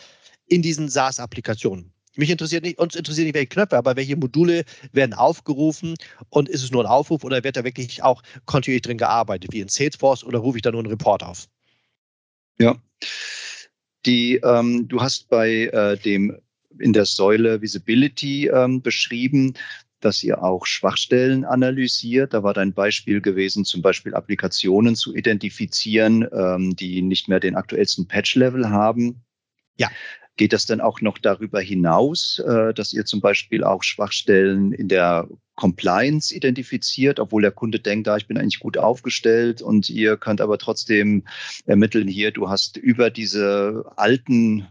[0.48, 1.92] in diesen SaaS-Applikationen.
[2.16, 5.96] Mich interessiert nicht, uns interessiert nicht, welche Knöpfe, aber welche Module werden aufgerufen
[6.30, 9.62] und ist es nur ein Aufruf oder wird da wirklich auch kontinuierlich drin gearbeitet, wie
[9.62, 11.48] in Salesforce oder rufe ich da nur einen Report auf?
[12.58, 12.76] Ja.
[14.06, 16.38] Die, ähm, du hast bei äh, dem
[16.78, 19.54] in der Säule Visibility ähm, beschrieben,
[20.00, 22.34] dass ihr auch Schwachstellen analysiert.
[22.34, 27.56] Da war dein Beispiel gewesen, zum Beispiel Applikationen zu identifizieren, ähm, die nicht mehr den
[27.56, 29.22] aktuellsten Patch-Level haben.
[29.78, 29.90] Ja.
[30.38, 34.88] Geht das dann auch noch darüber hinaus, äh, dass ihr zum Beispiel auch Schwachstellen in
[34.88, 40.16] der Compliance identifiziert, obwohl der Kunde denkt, da ich bin eigentlich gut aufgestellt und ihr
[40.16, 41.26] könnt aber trotzdem
[41.66, 44.70] ermitteln hier, du hast über diese alten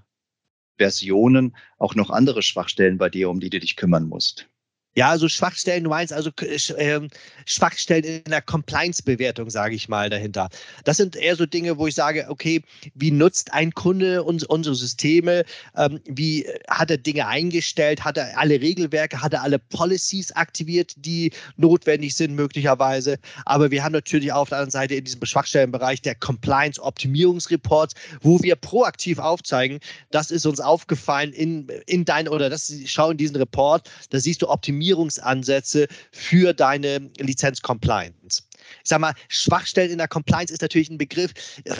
[0.78, 4.48] Versionen auch noch andere Schwachstellen bei dir, um die du dich kümmern musst.
[4.98, 7.08] Ja, also Schwachstellen, du meinst also äh,
[7.46, 10.48] Schwachstellen in der Compliance-Bewertung, sage ich mal, dahinter.
[10.82, 12.62] Das sind eher so Dinge, wo ich sage, okay,
[12.96, 15.44] wie nutzt ein Kunde uns, unsere Systeme?
[15.76, 18.02] Ähm, wie hat er Dinge eingestellt?
[18.04, 19.22] Hat er alle Regelwerke?
[19.22, 23.20] Hat er alle Policies aktiviert, die notwendig sind, möglicherweise?
[23.44, 28.56] Aber wir haben natürlich auf der anderen Seite in diesem Schwachstellenbereich der Compliance-Optimierungsreports, wo wir
[28.56, 29.78] proaktiv aufzeigen,
[30.10, 34.42] das ist uns aufgefallen in, in dein, oder das schau in diesen Report, da siehst
[34.42, 38.42] du Optimierung Optimierungsansätze für deine Lizenz-Compliance.
[38.82, 41.32] Ich sage mal, Schwachstellen in der Compliance ist natürlich ein Begriff,
[41.64, 41.76] äh,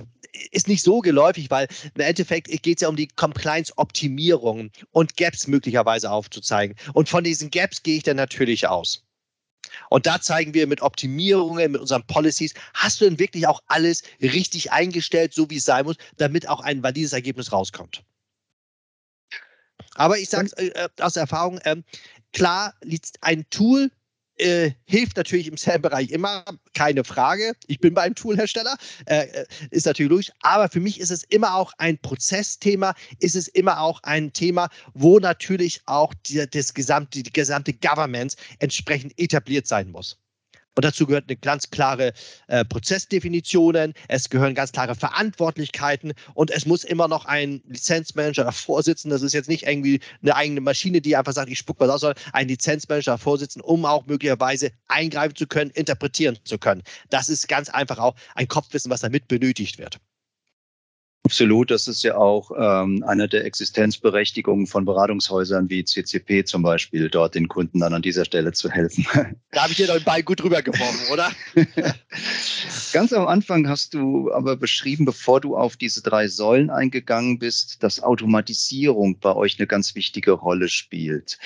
[0.53, 5.47] ist nicht so geläufig, weil im Endeffekt geht es ja um die Compliance-Optimierung und Gaps
[5.47, 6.77] möglicherweise aufzuzeigen.
[6.93, 9.05] Und von diesen Gaps gehe ich dann natürlich aus.
[9.91, 14.03] Und da zeigen wir mit Optimierungen, mit unseren Policies, hast du denn wirklich auch alles
[14.21, 18.03] richtig eingestellt, so wie es sein muss, damit auch ein valides Ergebnis rauskommt.
[19.95, 21.77] Aber ich sage es äh, aus Erfahrung, äh,
[22.33, 22.75] Klar,
[23.21, 23.91] ein Tool
[24.39, 27.55] äh, hilft natürlich im SAM-Bereich immer, keine Frage.
[27.67, 30.33] Ich bin beim Toolhersteller, äh, äh, ist natürlich logisch.
[30.41, 34.69] Aber für mich ist es immer auch ein Prozessthema, ist es immer auch ein Thema,
[34.95, 40.19] wo natürlich auch die, das gesamte, die gesamte Governance entsprechend etabliert sein muss.
[40.79, 42.13] Und dazu gehört eine ganz klare
[42.47, 48.85] äh, Prozessdefinitionen, es gehören ganz klare Verantwortlichkeiten und es muss immer noch ein Lizenzmanager davor
[48.85, 49.11] sitzen.
[49.11, 52.03] Das ist jetzt nicht irgendwie eine eigene Maschine, die einfach sagt, ich spuck was aus,
[52.03, 56.85] sondern ein Lizenzmanager davor sitzen, um auch möglicherweise eingreifen zu können, interpretieren zu können.
[57.11, 59.99] Das ist ganz einfach auch ein Kopfwissen, was damit benötigt wird.
[61.29, 67.11] Absolut, das ist ja auch ähm, eine der Existenzberechtigungen von Beratungshäusern wie CCP zum Beispiel,
[67.11, 69.07] dort den Kunden dann an dieser Stelle zu helfen.
[69.51, 71.31] Da habe ich dir doch den Ball gut rübergeworfen, oder?
[72.93, 77.83] Ganz am Anfang hast du aber beschrieben, bevor du auf diese drei Säulen eingegangen bist,
[77.83, 81.39] dass Automatisierung bei euch eine ganz wichtige Rolle spielt.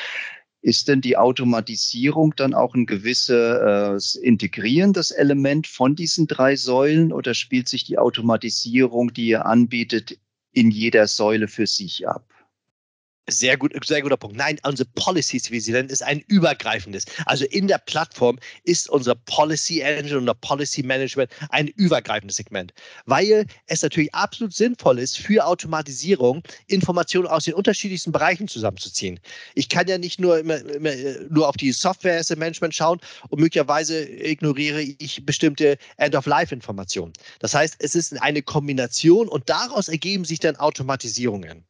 [0.62, 7.12] Ist denn die Automatisierung dann auch ein gewisses äh, integrierendes Element von diesen drei Säulen
[7.12, 10.18] oder spielt sich die Automatisierung, die ihr anbietet,
[10.53, 12.25] in jeder Säule für sich ab?
[13.30, 14.37] Sehr gut, sehr guter Punkt.
[14.37, 17.04] Nein, unsere Policies, wie sie nennen, ist ein übergreifendes.
[17.24, 22.74] Also in der Plattform ist unsere Policy Engine und Policy Management ein übergreifendes Segment,
[23.06, 29.20] weil es natürlich absolut sinnvoll ist, für Automatisierung Informationen aus den unterschiedlichsten Bereichen zusammenzuziehen.
[29.54, 30.92] Ich kann ja nicht nur immer, immer
[31.30, 37.12] nur auf die Software Asset Management schauen und möglicherweise ignoriere ich bestimmte End-of-Life-Informationen.
[37.38, 41.64] Das heißt, es ist eine Kombination und daraus ergeben sich dann Automatisierungen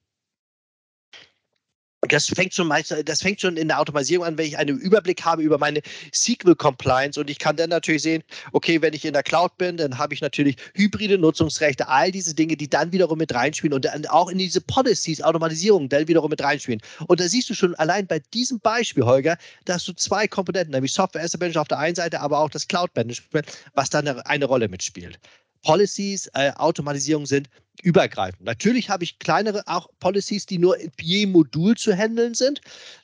[2.09, 5.25] das fängt schon meist, das fängt schon in der Automatisierung an, wenn ich einen Überblick
[5.25, 5.81] habe über meine
[6.13, 9.77] SQL Compliance und ich kann dann natürlich sehen, okay, wenn ich in der Cloud bin,
[9.77, 13.85] dann habe ich natürlich hybride Nutzungsrechte, all diese Dinge, die dann wiederum mit reinspielen und
[13.85, 16.81] dann auch in diese Policies, Automatisierung dann wiederum mit reinspielen.
[17.07, 20.93] Und da siehst du schon allein bei diesem Beispiel, Holger, dass du zwei Komponenten, nämlich
[20.93, 24.27] Software Asset Management auf der einen Seite, aber auch das Cloud Management, was dann eine,
[24.27, 25.21] eine Rolle mitspielt.
[25.63, 27.49] Policies, äh, Automatisierung sind
[27.83, 28.45] übergreifend.
[28.45, 32.61] Natürlich habe ich kleinere auch Policies, die nur je Modul zu handeln sind.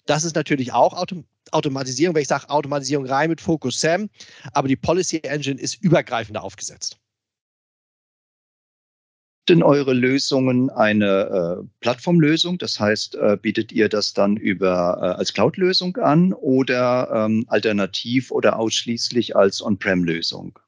[0.07, 4.11] Das ist natürlich auch Auto Automatisierung, wenn ich sage Automatisierung rein mit Focus SAM,
[4.53, 6.99] aber die Policy Engine ist übergreifender aufgesetzt.
[9.49, 12.59] Denn eure Lösungen eine äh, Plattformlösung?
[12.59, 18.31] Das heißt, äh, bietet ihr das dann über äh, als Cloud-Lösung an oder ähm, alternativ
[18.31, 20.59] oder ausschließlich als On-Prem-Lösung?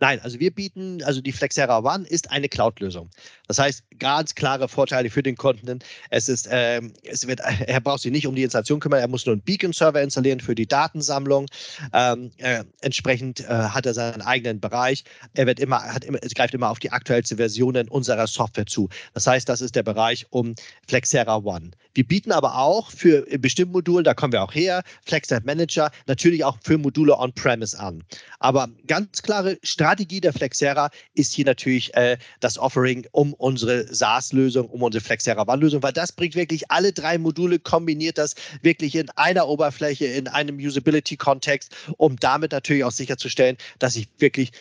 [0.00, 3.10] Nein, also wir bieten, also die Flexera One ist eine Cloud-Lösung.
[3.46, 5.78] Das heißt, ganz klare Vorteile für den Kunden.
[6.10, 9.26] Es ist, ähm, es wird, er braucht sich nicht um die Installation kümmern, er muss
[9.26, 11.46] nur einen Beacon-Server installieren für die Datensammlung.
[11.92, 15.04] Ähm, äh, entsprechend äh, hat er seinen eigenen Bereich.
[15.34, 18.88] Er wird immer, hat immer, es greift immer auf die aktuellste Versionen unserer Software zu.
[19.14, 20.54] Das heißt, das ist der Bereich um
[20.86, 21.70] Flexera One.
[21.94, 26.44] Wir bieten aber auch für bestimmte Module, da kommen wir auch her, FlexNet Manager, natürlich
[26.44, 28.02] auch für Module on-premise an.
[28.38, 33.83] Aber ganz klare Strategie Strategie der Flexera ist hier natürlich äh, das Offering um unsere
[33.90, 38.94] SaaS-Lösung, um unsere Flexera One-Lösung, weil das bringt wirklich alle drei Module, kombiniert das wirklich
[38.94, 44.52] in einer Oberfläche, in einem Usability-Kontext, um damit natürlich auch sicherzustellen, dass ich wirklich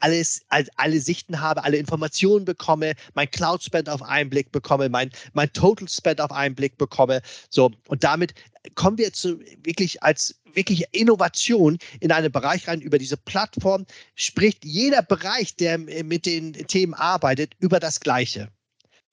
[0.00, 0.42] alles,
[0.76, 5.52] alle Sichten habe, alle Informationen bekomme, mein Cloud Spend auf einen Blick bekomme, mein, mein
[5.52, 7.20] Total Spend auf einen Blick bekomme.
[7.50, 8.34] So, und damit
[8.74, 12.80] kommen wir zu wirklich als wirklich Innovation in einen Bereich rein.
[12.80, 18.50] Über diese Plattform spricht jeder Bereich, der mit den Themen arbeitet, über das Gleiche.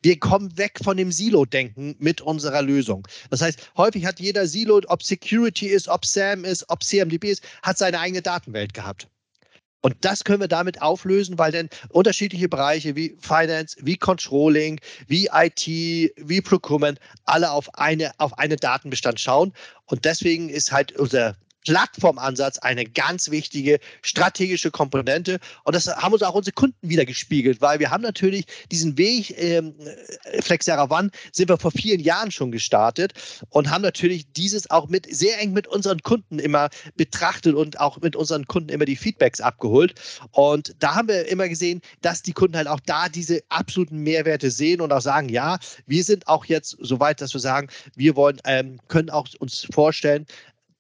[0.06, 3.08] Wir kommen weg von dem Silo-Denken mit unserer Lösung.
[3.32, 7.42] Das heißt, häufig hat jeder Silo, ob Security ist, ob SAM ist, ob CMDB ist,
[7.64, 9.08] hat seine eigene Datenwelt gehabt.
[9.82, 15.28] Und das können wir damit auflösen, weil dann unterschiedliche Bereiche wie Finance, wie Controlling, wie
[15.34, 19.54] IT, wie Procurement alle auf eine, auf einen Datenbestand schauen.
[19.86, 25.40] Und deswegen ist halt unser Plattformansatz eine ganz wichtige strategische Komponente.
[25.64, 29.36] Und das haben uns auch unsere Kunden wieder gespiegelt, weil wir haben natürlich diesen Weg,
[29.38, 29.76] ähm,
[30.42, 33.14] Flexera One sind wir vor vielen Jahren schon gestartet
[33.50, 38.00] und haben natürlich dieses auch mit sehr eng mit unseren Kunden immer betrachtet und auch
[38.02, 39.96] mit unseren Kunden immer die Feedbacks abgeholt.
[40.32, 44.52] Und da haben wir immer gesehen, dass die Kunden halt auch da diese absoluten Mehrwerte
[44.52, 48.16] sehen und auch sagen, ja, wir sind auch jetzt so weit, dass wir sagen, wir
[48.16, 50.26] wollen, ähm, können auch uns vorstellen,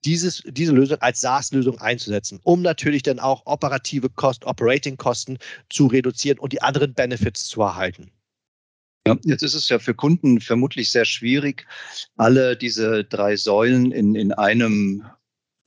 [0.06, 5.38] dieses, diese Lösung als SaaS-Lösung einzusetzen, um natürlich dann auch operative Kosten, Operating-Kosten
[5.70, 8.12] zu reduzieren und die anderen Benefits zu erhalten.
[9.08, 11.68] Ja, jetzt ist es ja für Kunden vermutlich sehr schwierig,
[12.18, 15.06] alle diese drei Säulen in, in einem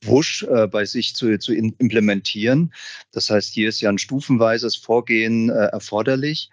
[0.03, 2.73] Wusch äh, bei sich zu, zu implementieren.
[3.11, 6.49] Das heißt, hier ist ja ein stufenweises Vorgehen äh, erforderlich.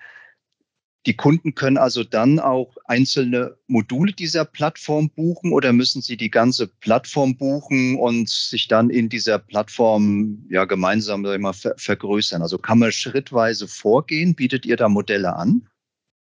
[1.07, 6.31] Die Kunden können also dann auch einzelne Module dieser Plattform buchen oder müssen sie die
[6.31, 12.43] ganze Plattform buchen und sich dann in dieser Plattform ja gemeinsam immer ver vergrößern?
[12.43, 14.35] Also kann man schrittweise vorgehen?
[14.35, 15.69] Bietet ihr da Modelle an?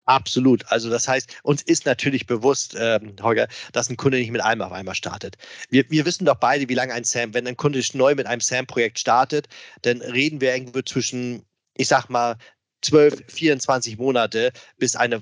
[0.06, 0.65] Absolut.
[0.72, 4.62] Also das heißt, uns ist natürlich bewusst, ähm, Holger, dass ein Kunde nicht mit einem
[4.62, 5.38] auf einmal startet.
[5.70, 8.42] Wir, wir wissen doch beide, wie lange ein SAM, wenn ein Kunde neu mit einem
[8.42, 9.50] SAM-Projekt startet,
[9.82, 11.44] dann reden wir irgendwo zwischen
[11.80, 12.36] ich sag mal,
[12.82, 15.22] 12, 24 Monate, bis eine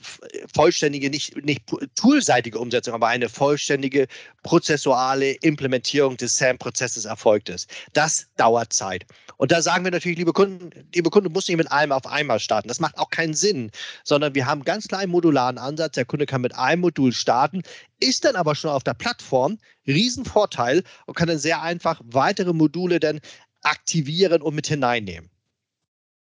[0.54, 1.64] vollständige, nicht, nicht
[1.96, 4.08] toolseitige Umsetzung, aber eine vollständige
[4.44, 7.70] prozessuale Implementierung des SAM-Prozesses erfolgt ist.
[7.94, 9.06] Das dauert Zeit.
[9.38, 12.40] Und da sagen wir natürlich, liebe Kunden, liebe Kunden, muss nicht mit allem auf einmal
[12.40, 12.68] starten.
[12.68, 13.72] Das macht auch keinen Sinn,
[14.04, 15.94] sondern wir haben ganz kleinen modularen Ansatz.
[15.94, 17.62] Der Kunde kann mit einem Modul starten,
[18.00, 23.00] ist dann aber schon auf der Plattform, Riesenvorteil und kann dann sehr einfach weitere Module
[23.00, 23.20] dann
[23.62, 25.30] aktivieren und mit hineinnehmen.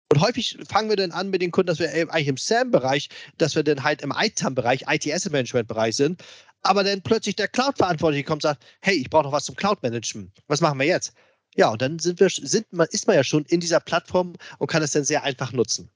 [0.10, 3.56] Und häufig fangen wir dann an mit den Kunden, dass wir eigentlich im SAM-Bereich, dass
[3.56, 6.24] wir dann halt im ITAM-Bereich, IT-Asset-Management-Bereich sind,
[6.62, 10.32] aber dann plötzlich der Cloud-Verantwortliche kommt und sagt, hey, ich brauche noch was zum Cloud-Management.
[10.48, 11.14] Was machen wir jetzt?
[11.56, 14.84] Ja, und dann sind wir, sind, ist man ja schon in dieser Plattform und kann
[14.84, 15.90] es dann sehr einfach nutzen.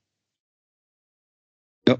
[1.87, 1.97] Ja.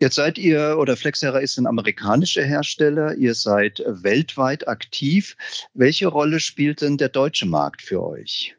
[0.00, 3.14] Jetzt seid ihr oder Flexera ist ein amerikanischer Hersteller.
[3.14, 5.36] Ihr seid weltweit aktiv.
[5.74, 8.57] Welche Rolle spielt denn der deutsche Markt für euch?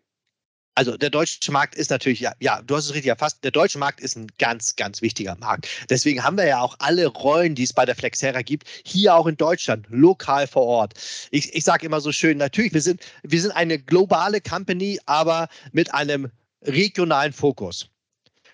[0.80, 3.78] Also der deutsche Markt ist natürlich, ja, ja, du hast es richtig erfasst, der deutsche
[3.78, 5.68] Markt ist ein ganz, ganz wichtiger Markt.
[5.90, 9.28] Deswegen haben wir ja auch alle Rollen, die es bei der Flexera gibt, hier auch
[9.28, 10.94] in Deutschland, lokal vor Ort.
[11.32, 15.50] Ich, ich sage immer so schön, natürlich, wir sind, wir sind eine globale Company, aber
[15.74, 17.90] mit einem regionalen Fokus.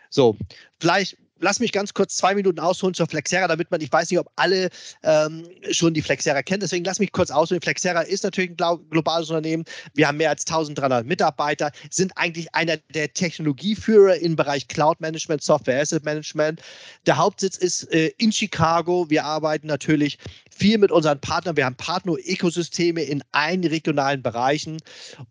[0.09, 0.35] So,
[0.79, 4.19] vielleicht lass mich ganz kurz zwei Minuten ausholen zur Flexera, damit man, ich weiß nicht,
[4.19, 4.69] ob alle
[5.03, 7.61] ähm, schon die Flexera kennen, deswegen lass mich kurz ausholen.
[7.61, 9.63] Flexera ist natürlich ein globales Unternehmen.
[9.93, 15.43] Wir haben mehr als 1300 Mitarbeiter, sind eigentlich einer der Technologieführer im Bereich Cloud Management,
[15.43, 16.61] Software Asset Management.
[17.05, 19.05] Der Hauptsitz ist äh, in Chicago.
[19.09, 20.17] Wir arbeiten natürlich
[20.55, 21.57] viel mit unseren Partnern.
[21.57, 24.77] Wir haben Partner-Ökosysteme in allen regionalen Bereichen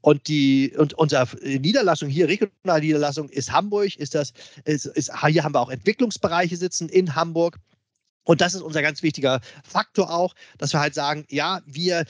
[0.03, 4.35] und die und unsere Niederlassung hier, regionale Niederlassung, ist Hamburg, ist das,
[4.65, 7.59] ist, ist, hier haben wir auch Entwicklung Entwicklungsbereiche sitzen in Hamburg.
[8.25, 12.05] Und das ist unser ganz wichtiger Faktor auch, dass wir halt sagen, ja, wir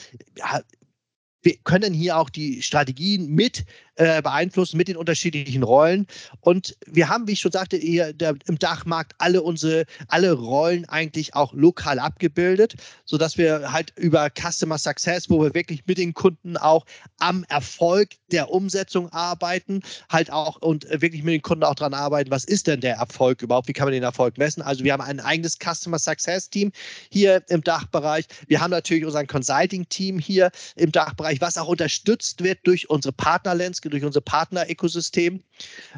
[1.44, 3.64] wir können hier auch die Strategien mit
[3.96, 6.06] äh, beeinflussen, mit den unterschiedlichen Rollen.
[6.40, 8.14] Und wir haben, wie ich schon sagte, hier
[8.46, 14.78] im Dachmarkt alle unsere, alle Rollen eigentlich auch lokal abgebildet, sodass wir halt über Customer
[14.78, 16.86] Success, wo wir wirklich mit den Kunden auch
[17.18, 22.30] am Erfolg der Umsetzung arbeiten, halt auch und wirklich mit den Kunden auch daran arbeiten,
[22.30, 24.62] was ist denn der Erfolg überhaupt, wie kann man den Erfolg messen.
[24.62, 26.72] Also wir haben ein eigenes Customer Success Team
[27.10, 28.26] hier im Dachbereich.
[28.46, 32.90] Wir haben natürlich unseren Consulting Team hier im Dachbereich Bereich, was auch unterstützt wird durch
[32.90, 35.42] unsere Partnerlens, durch unser Partner-Ökosystem.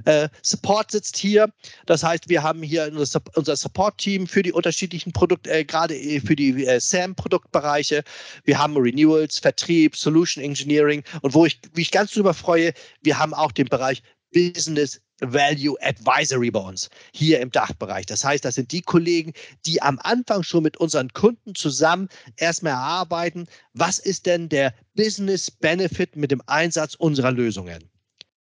[0.04, 1.52] Äh, Support sitzt hier.
[1.86, 2.90] Das heißt, wir haben hier
[3.34, 8.02] unser Support-Team für die unterschiedlichen Produkte, äh, gerade äh, für die äh, SAM-Produktbereiche.
[8.44, 12.72] Wir haben Renewals, Vertrieb, Solution Engineering und wo ich, wie ich ganz drüber freue,
[13.02, 18.06] wir haben auch den Bereich Business Value Advisory bei uns hier im Dachbereich.
[18.06, 19.32] Das heißt, das sind die Kollegen,
[19.64, 25.50] die am Anfang schon mit unseren Kunden zusammen erstmal erarbeiten, was ist denn der Business
[25.50, 27.90] Benefit mit dem Einsatz unserer Lösungen.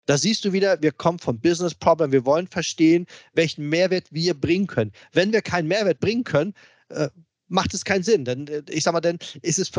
[0.07, 2.12] Da siehst du wieder, wir kommen vom Business Problem.
[2.12, 4.92] Wir wollen verstehen, welchen Mehrwert wir bringen können.
[5.12, 6.54] Wenn wir keinen Mehrwert bringen können,
[6.88, 7.11] äh,
[7.48, 8.24] macht es keinen Sinn.
[8.24, 9.70] Denn äh, ich sag mal, dann ist es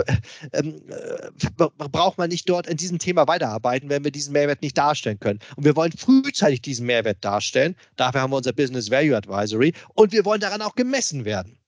[0.53, 4.77] ähm, äh, braucht man nicht dort in diesem Thema weiterarbeiten, wenn wir diesen Mehrwert nicht
[4.77, 5.39] darstellen können.
[5.55, 7.75] Und wir wollen frühzeitig diesen Mehrwert darstellen.
[7.95, 11.59] Dafür haben wir unser Business Value Advisory und wir wollen daran auch gemessen werden.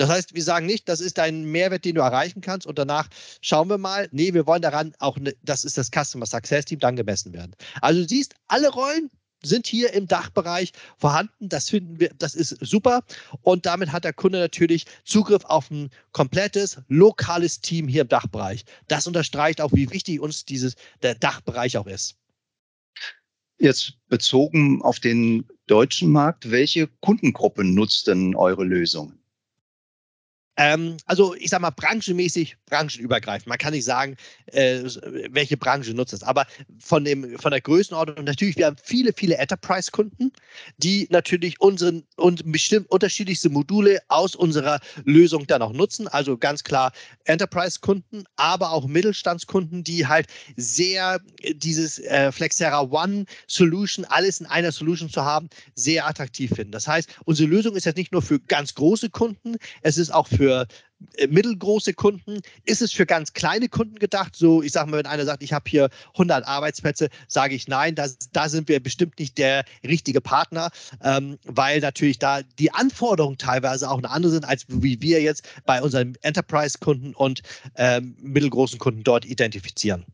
[0.00, 3.08] Das heißt, wir sagen nicht, das ist ein Mehrwert, den du erreichen kannst und danach
[3.42, 4.08] schauen wir mal.
[4.12, 7.54] Nee, wir wollen daran auch, ne, das ist das Customer Success Team, dann gemessen werden.
[7.82, 9.10] Also du siehst, alle Rollen
[9.42, 11.48] sind hier im Dachbereich vorhanden.
[11.48, 13.04] Das finden wir, das ist super.
[13.42, 18.64] Und damit hat der Kunde natürlich Zugriff auf ein komplettes lokales Team hier im Dachbereich.
[18.88, 22.16] Das unterstreicht auch, wie wichtig uns dieses, der Dachbereich auch ist.
[23.58, 29.19] Jetzt bezogen auf den deutschen Markt, welche Kundengruppen nutzt denn eure Lösungen?
[30.60, 33.46] Ähm, also ich sage mal branchenmäßig, branchenübergreifend.
[33.46, 34.82] Man kann nicht sagen, äh,
[35.30, 36.22] welche Branche nutzt es.
[36.22, 36.46] Aber
[36.78, 40.32] von, dem, von der Größenordnung natürlich, wir haben viele, viele Enterprise-Kunden,
[40.76, 46.08] die natürlich unseren und bestimmt unterschiedlichste Module aus unserer Lösung dann auch nutzen.
[46.08, 46.92] Also ganz klar
[47.24, 51.20] Enterprise-Kunden, aber auch Mittelstandskunden, die halt sehr
[51.54, 56.72] dieses äh, Flexera One Solution, alles in einer Solution zu haben, sehr attraktiv finden.
[56.72, 60.28] Das heißt, unsere Lösung ist jetzt nicht nur für ganz große Kunden, es ist auch
[60.28, 60.66] für für
[61.16, 62.40] äh, mittelgroße Kunden?
[62.64, 64.34] Ist es für ganz kleine Kunden gedacht?
[64.36, 67.94] So, ich sage mal, wenn einer sagt, ich habe hier 100 Arbeitsplätze, sage ich nein,
[67.94, 70.70] das, da sind wir bestimmt nicht der richtige Partner,
[71.02, 75.48] ähm, weil natürlich da die Anforderungen teilweise auch eine andere sind, als wie wir jetzt
[75.64, 77.42] bei unseren Enterprise-Kunden und
[77.76, 80.04] ähm, mittelgroßen Kunden dort identifizieren.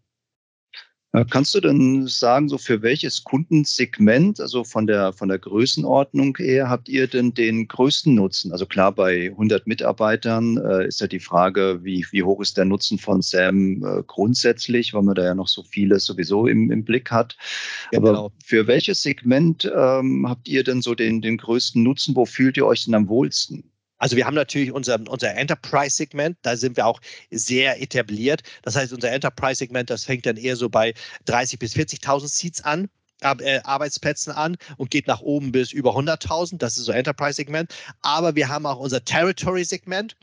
[1.16, 6.36] Äh, kannst du denn sagen, so für welches Kundensegment, also von der, von der Größenordnung
[6.36, 8.52] her, habt ihr denn den größten Nutzen?
[8.52, 12.66] Also klar, bei 100 Mitarbeitern äh, ist ja die Frage, wie, wie hoch ist der
[12.66, 16.84] Nutzen von SAM äh, grundsätzlich, weil man da ja noch so vieles sowieso im, im
[16.84, 17.38] Blick hat.
[17.92, 18.32] Ja, Aber genau.
[18.44, 22.14] für welches Segment ähm, habt ihr denn so den, den größten Nutzen?
[22.14, 23.64] Wo fühlt ihr euch denn am wohlsten?
[23.98, 28.42] Also wir haben natürlich unser, unser Enterprise-Segment, da sind wir auch sehr etabliert.
[28.62, 30.94] Das heißt, unser Enterprise-Segment, das fängt dann eher so bei
[31.26, 32.88] 30.000 bis 40.000 Seats an.
[33.22, 36.58] Äh, Arbeitsplätzen an und geht nach oben bis über 100.000.
[36.58, 37.74] Das ist so Enterprise-Segment.
[38.02, 40.16] Aber wir haben auch unser Territory-Segment.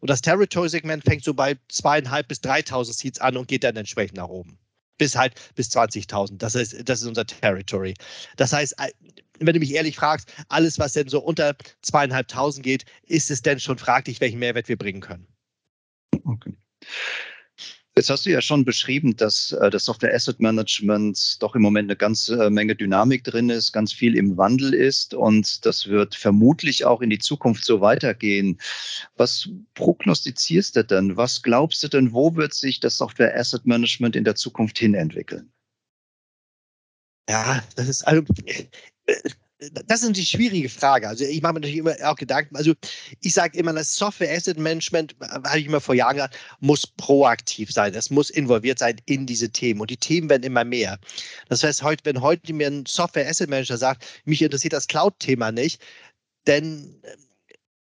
[0.00, 4.16] Und das Territory-Segment fängt so bei zweieinhalb bis 3.000 Seats an und geht dann entsprechend
[4.16, 4.58] nach oben.
[4.98, 6.38] Bis halt bis 20.000.
[6.38, 7.94] Das ist, das ist unser Territory.
[8.36, 8.90] Das heißt, äh,
[9.40, 13.58] wenn du mich ehrlich fragst, alles, was denn so unter zweieinhalbtausend geht, ist es denn
[13.58, 15.26] schon fraglich, welchen Mehrwert wir bringen können.
[16.24, 16.54] Okay.
[17.96, 21.90] Jetzt hast du ja schon beschrieben, dass äh, das Software Asset Management doch im Moment
[21.90, 26.84] eine ganze Menge Dynamik drin ist, ganz viel im Wandel ist und das wird vermutlich
[26.84, 28.58] auch in die Zukunft so weitergehen.
[29.16, 31.16] Was prognostizierst du denn?
[31.16, 34.94] Was glaubst du denn, wo wird sich das Software Asset Management in der Zukunft hin
[34.94, 35.52] entwickeln?
[37.28, 38.22] Ja, das ist also
[39.84, 41.06] das ist eine schwierige Frage.
[41.06, 42.56] Also ich mache mir natürlich immer auch Gedanken.
[42.56, 42.72] Also
[43.20, 47.70] ich sage immer, das Software Asset Management, habe ich immer vor Jahren gesagt, muss proaktiv
[47.70, 47.94] sein.
[47.94, 49.80] Es muss involviert sein in diese Themen.
[49.80, 50.98] Und die Themen werden immer mehr.
[51.48, 55.52] Das heißt, heute, wenn heute mir ein Software Asset Manager sagt, mich interessiert das Cloud-Thema
[55.52, 55.82] nicht,
[56.46, 57.02] denn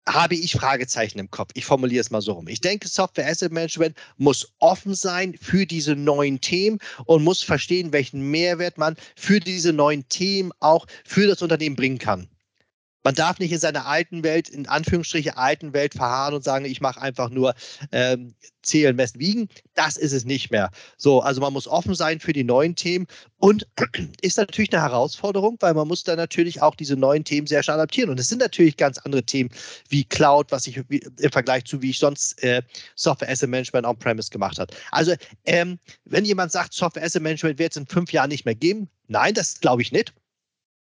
[0.07, 1.51] habe ich Fragezeichen im Kopf.
[1.53, 2.47] Ich formuliere es mal so rum.
[2.47, 7.91] Ich denke, Software Asset Management muss offen sein für diese neuen Themen und muss verstehen,
[7.91, 12.27] welchen Mehrwert man für diese neuen Themen auch für das Unternehmen bringen kann.
[13.07, 16.81] Man darf nicht in seiner alten Welt, in Anführungsstriche alten Welt verharren und sagen, ich
[16.81, 17.55] mache einfach nur
[17.93, 19.47] ähm, zählen, messen, wiegen.
[19.75, 20.71] Das ist es nicht mehr.
[20.97, 23.65] So, also man muss offen sein für die neuen Themen und
[24.21, 27.75] ist natürlich eine Herausforderung, weil man muss dann natürlich auch diese neuen Themen sehr schnell
[27.75, 28.09] adaptieren.
[28.09, 29.51] Und es sind natürlich ganz andere Themen
[29.87, 32.61] wie Cloud, was ich im Vergleich zu wie ich sonst äh,
[32.95, 34.75] Software Asset Management on-premise gemacht habe.
[34.91, 35.13] Also
[35.45, 38.89] ähm, wenn jemand sagt, Software Asset Management wird es in fünf Jahren nicht mehr geben,
[39.07, 40.13] nein, das glaube ich nicht.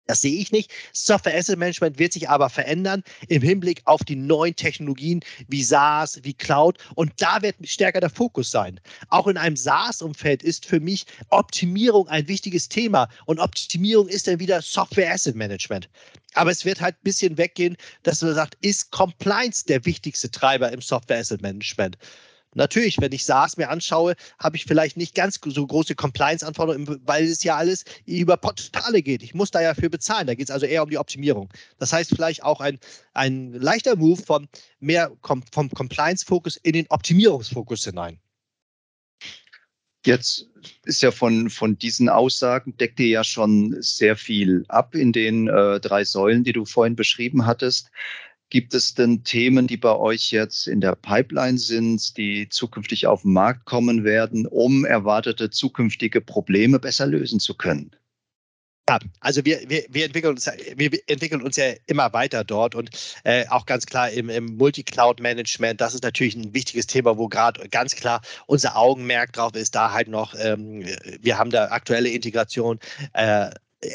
[0.07, 0.71] Das sehe ich nicht.
[0.91, 6.19] Software Asset Management wird sich aber verändern im Hinblick auf die neuen Technologien wie SaaS,
[6.23, 6.77] wie Cloud.
[6.95, 8.79] Und da wird stärker der Fokus sein.
[9.09, 13.07] Auch in einem SaaS-Umfeld ist für mich Optimierung ein wichtiges Thema.
[13.25, 15.89] Und Optimierung ist dann wieder Software Asset Management.
[16.33, 20.71] Aber es wird halt ein bisschen weggehen, dass man sagt, ist Compliance der wichtigste Treiber
[20.71, 21.97] im Software Asset Management?
[22.55, 27.25] Natürlich, wenn ich SaaS mir anschaue, habe ich vielleicht nicht ganz so große Compliance-Anforderungen, weil
[27.25, 29.23] es ja alles über Portale geht.
[29.23, 30.27] Ich muss da ja für bezahlen.
[30.27, 31.49] Da geht es also eher um die Optimierung.
[31.79, 32.79] Das heißt vielleicht auch ein,
[33.13, 34.47] ein leichter Move von
[34.79, 38.19] mehr vom Compliance-Fokus in den Optimierungsfokus hinein.
[40.05, 40.49] Jetzt
[40.83, 45.47] ist ja von, von diesen Aussagen, deckt ihr ja schon sehr viel ab in den
[45.47, 47.89] äh, drei Säulen, die du vorhin beschrieben hattest.
[48.53, 53.23] Gibt es denn Themen, die bei euch jetzt in der Pipeline sind, die zukünftig auf
[53.23, 57.95] den Markt kommen werden, um erwartete zukünftige Probleme besser lösen zu können?
[58.87, 62.91] Ja, also wir, wir, wir, entwickeln uns, wir entwickeln uns ja immer weiter dort und
[63.23, 67.67] äh, auch ganz klar im, im Multi-Cloud-Management, das ist natürlich ein wichtiges Thema, wo gerade
[67.69, 70.85] ganz klar unser Augenmerk drauf ist, da halt noch, ähm,
[71.19, 72.77] wir haben da aktuelle Integration
[73.13, 73.49] äh,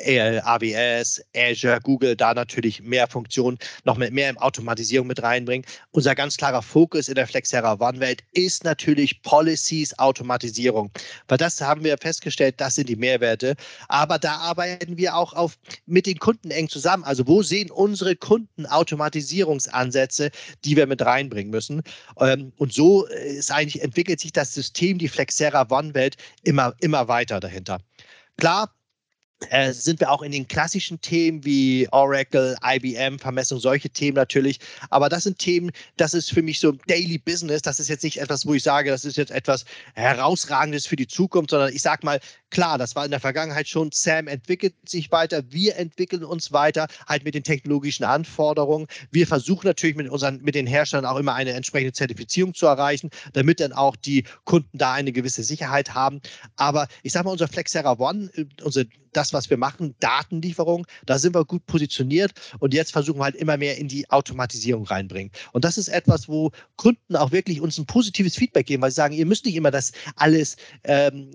[0.07, 5.67] AWS, Azure, Google da natürlich mehr Funktionen, noch mit mehr Automatisierung mit reinbringen.
[5.91, 10.91] Unser ganz klarer Fokus in der Flexera One-Welt ist natürlich Policies, Automatisierung.
[11.29, 13.55] Weil das haben wir festgestellt, das sind die Mehrwerte.
[13.89, 17.05] Aber da arbeiten wir auch auf, mit den Kunden eng zusammen.
[17.05, 20.31] Also wo sehen unsere Kunden Automatisierungsansätze,
[20.65, 21.83] die wir mit reinbringen müssen?
[22.21, 27.41] Ähm, und so ist eigentlich, entwickelt sich das System, die Flexera One-Welt immer, immer weiter
[27.41, 27.81] dahinter.
[28.37, 28.71] Klar,
[29.51, 34.59] äh, sind wir auch in den klassischen Themen wie Oracle, IBM, Vermessung, solche Themen natürlich.
[34.91, 37.63] Aber das sind Themen, das ist für mich so Daily Business.
[37.63, 39.65] Das ist jetzt nicht etwas, wo ich sage, das ist jetzt etwas
[39.95, 42.21] Herausragendes für die Zukunft, sondern ich sage mal,
[42.51, 43.91] klar, das war in der Vergangenheit schon.
[43.93, 48.87] Sam entwickelt sich weiter, wir entwickeln uns weiter, halt mit den technologischen Anforderungen.
[49.11, 53.11] Wir versuchen natürlich mit unseren, mit den Herstellern auch immer eine entsprechende Zertifizierung zu erreichen,
[53.33, 56.21] damit dann auch die Kunden da eine gewisse Sicherheit haben.
[56.57, 58.87] Aber ich sage mal, unser Flexera One, äh, unsere
[59.19, 63.35] das, was wir machen, Datenlieferung, da sind wir gut positioniert und jetzt versuchen wir halt
[63.35, 65.33] immer mehr in die Automatisierung reinbringen.
[65.53, 68.97] Und das ist etwas, wo Kunden auch wirklich uns ein positives Feedback geben, weil sie
[68.97, 71.33] sagen, ihr müsst nicht immer das alles ähm,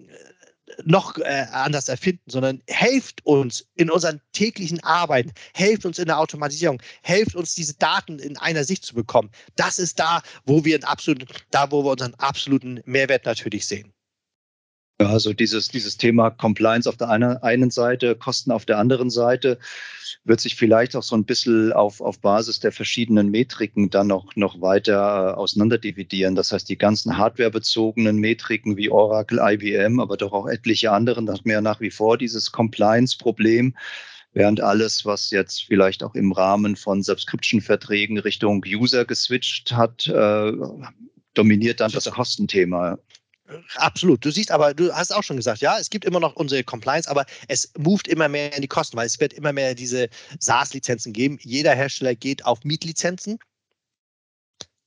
[0.85, 6.19] noch äh, anders erfinden, sondern helft uns in unseren täglichen Arbeiten, helft uns in der
[6.19, 9.29] Automatisierung, helft uns diese Daten in einer Sicht zu bekommen.
[9.55, 13.93] Das ist da, wo wir einen absoluten, da, wo wir unseren absoluten Mehrwert natürlich sehen.
[15.03, 19.59] Ja, also dieses, dieses Thema Compliance auf der einen, Seite, Kosten auf der anderen Seite,
[20.23, 24.33] wird sich vielleicht auch so ein bisschen auf, auf Basis der verschiedenen Metriken dann noch,
[24.37, 26.35] noch weiter äh, auseinanderdividieren.
[26.35, 31.33] Das heißt, die ganzen hardwarebezogenen Metriken wie Oracle, IBM, aber doch auch etliche anderen, da
[31.33, 33.75] hat man ja nach wie vor dieses Compliance-Problem.
[34.31, 40.53] Während alles, was jetzt vielleicht auch im Rahmen von Subscription-Verträgen Richtung User geswitcht hat, äh,
[41.33, 42.97] dominiert dann das Kostenthema.
[43.75, 44.23] Absolut.
[44.23, 47.09] Du siehst aber, du hast auch schon gesagt, ja, es gibt immer noch unsere Compliance,
[47.09, 51.11] aber es moved immer mehr in die Kosten, weil es wird immer mehr diese SaaS-Lizenzen
[51.13, 51.37] geben.
[51.41, 53.39] Jeder Hersteller geht auf Mietlizenzen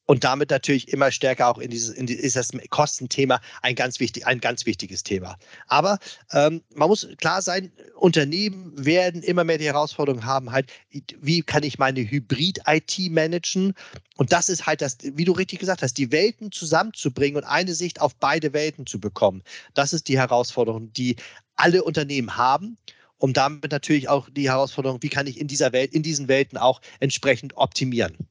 [0.07, 4.00] und damit natürlich immer stärker auch in dieses, in die, ist das Kostenthema ein ganz
[4.00, 5.36] wichtig, ein ganz wichtiges Thema.
[5.66, 5.98] Aber
[6.32, 10.72] ähm, man muss klar sein, Unternehmen werden immer mehr die Herausforderung haben, halt,
[11.20, 13.74] wie kann ich meine Hybrid-IT managen?
[14.16, 17.74] Und das ist halt das, wie du richtig gesagt hast, die Welten zusammenzubringen und eine
[17.74, 19.42] Sicht auf beide Welten zu bekommen.
[19.74, 21.16] Das ist die Herausforderung, die
[21.57, 22.78] alle Unternehmen haben
[23.18, 26.59] um damit natürlich auch die Herausforderung, wie kann ich in dieser Welt, in diesen Welten
[26.59, 28.28] auch entsprechend optimieren.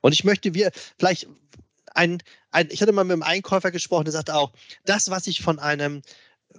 [0.00, 1.26] Und ich möchte wir vielleicht
[1.94, 4.52] ein, ein, ich hatte mal mit einem Einkäufer gesprochen, der sagte auch,
[4.84, 6.02] das, was ich von einem,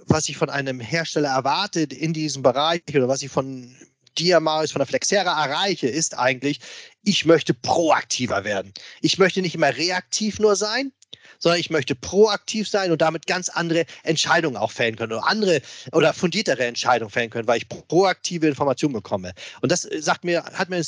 [0.05, 3.75] was ich von einem Hersteller erwarte in diesem Bereich oder was ich von
[4.17, 6.59] Diamaris, von der Flexera erreiche, ist eigentlich,
[7.03, 8.73] ich möchte proaktiver werden.
[9.01, 10.91] Ich möchte nicht immer reaktiv nur sein,
[11.39, 15.61] sondern ich möchte proaktiv sein und damit ganz andere Entscheidungen auch fällen können oder andere
[15.91, 19.33] oder fundiertere Entscheidungen fällen können, weil ich proaktive Informationen bekomme.
[19.61, 20.83] Und das äh, sagt mir, hat mir ein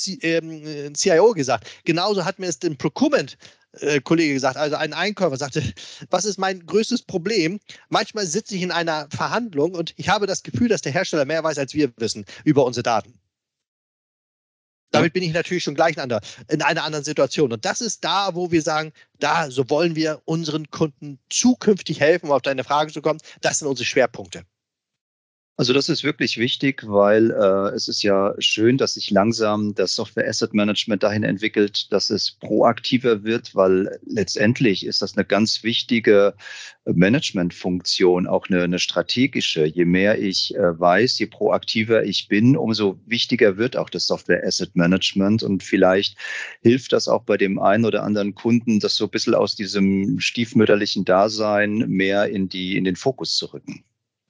[0.96, 1.70] CIO ähm, gesagt.
[1.86, 3.38] Genauso hat mir es den Procurement
[3.80, 5.64] äh, Kollege gesagt, also ein Einkäufer sagte,
[6.10, 7.60] was ist mein größtes Problem?
[7.90, 11.44] Manchmal sitze ich in einer Verhandlung und ich habe das Gefühl, dass der Hersteller mehr
[11.44, 13.14] weiß, als wir wissen über unsere Daten.
[14.92, 17.54] Damit bin ich natürlich schon gleich in einer, in einer anderen Situation.
[17.54, 22.28] Und das ist da, wo wir sagen, da, so wollen wir unseren Kunden zukünftig helfen,
[22.28, 23.20] um auf deine Frage zu kommen.
[23.42, 24.44] Das sind unsere Schwerpunkte.
[25.60, 29.94] Also das ist wirklich wichtig, weil äh, es ist ja schön, dass sich langsam das
[29.94, 35.62] Software Asset Management dahin entwickelt, dass es proaktiver wird, weil letztendlich ist das eine ganz
[35.62, 36.34] wichtige
[36.86, 39.66] Managementfunktion, auch eine, eine strategische.
[39.66, 44.46] Je mehr ich äh, weiß, je proaktiver ich bin, umso wichtiger wird auch das Software
[44.48, 46.16] Asset Management und vielleicht
[46.62, 50.22] hilft das auch bei dem einen oder anderen Kunden, das so ein bisschen aus diesem
[50.22, 53.84] stiefmütterlichen Dasein mehr in die in den Fokus zu rücken.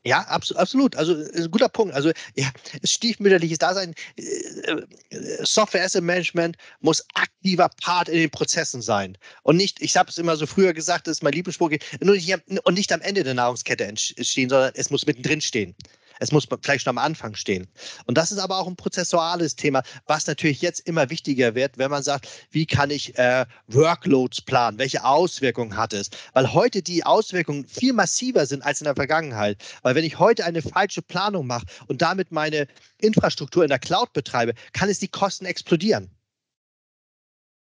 [0.06, 0.95] Ja, absolut.
[0.95, 1.93] Also ein guter Punkt.
[1.93, 2.50] Also ja,
[2.84, 3.93] stiefmütterliches Dasein.
[4.18, 4.72] Äh,
[5.10, 9.82] äh, Software Asset Management muss aktiver Part in den Prozessen sein und nicht.
[9.82, 11.72] Ich habe es immer so früher gesagt, das ist mein Lieblingsspruch.
[12.02, 12.34] Nur nicht,
[12.64, 15.76] und nicht am Ende der Nahrungskette entstehen, sondern es muss mittendrin stehen.
[16.20, 17.68] Es muss vielleicht schon am Anfang stehen.
[18.06, 21.90] Und das ist aber auch ein prozessuales Thema, was natürlich jetzt immer wichtiger wird, wenn
[21.90, 24.78] man sagt, wie kann ich äh, Workloads planen?
[24.78, 26.10] Welche Auswirkungen hat es?
[26.34, 29.58] Weil heute die Auswirkungen viel massiver sind als in der Vergangenheit.
[29.82, 32.68] Weil wenn ich heute eine falsche Planung mache und damit meine
[33.00, 36.12] Infrastruktur in der Cloud betreibe, kann es die Kosten explodieren.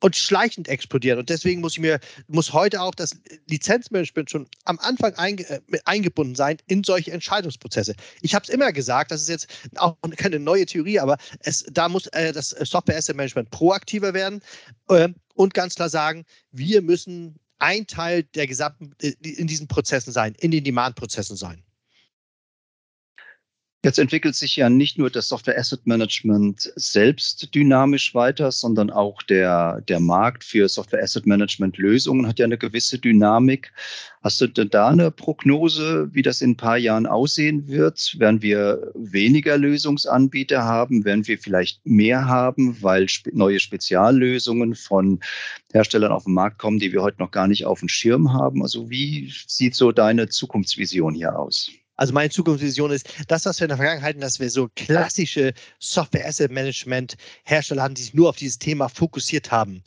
[0.05, 1.17] Und schleichend explodieren.
[1.17, 5.59] Und deswegen muss ich mir, muss heute auch das Lizenzmanagement schon am Anfang einge, äh,
[5.85, 7.95] eingebunden sein in solche Entscheidungsprozesse.
[8.21, 9.47] Ich habe es immer gesagt, das ist jetzt
[9.77, 14.41] auch keine neue Theorie, aber es, da muss äh, das Software Asset Management proaktiver werden
[14.89, 20.11] äh, und ganz klar sagen, wir müssen ein Teil der gesamten, äh, in diesen Prozessen
[20.11, 21.63] sein, in den Demand-Prozessen sein.
[23.85, 29.21] Jetzt entwickelt sich ja nicht nur das Software Asset Management selbst dynamisch weiter, sondern auch
[29.21, 33.71] der, der Markt für Software Asset Management Lösungen hat ja eine gewisse Dynamik.
[34.23, 38.15] Hast du denn da eine Prognose, wie das in ein paar Jahren aussehen wird?
[38.17, 41.05] Werden wir weniger Lösungsanbieter haben?
[41.05, 45.19] Werden wir vielleicht mehr haben, weil neue Speziallösungen von
[45.73, 48.63] Herstellern auf den Markt kommen, die wir heute noch gar nicht auf dem Schirm haben?
[48.63, 51.69] Also wie sieht so deine Zukunftsvision hier aus?
[51.97, 55.53] Also meine Zukunftsvision ist, das, was wir in der Vergangenheit hatten, dass wir so klassische
[55.79, 59.83] Software Asset Management Hersteller haben, die sich nur auf dieses Thema fokussiert haben.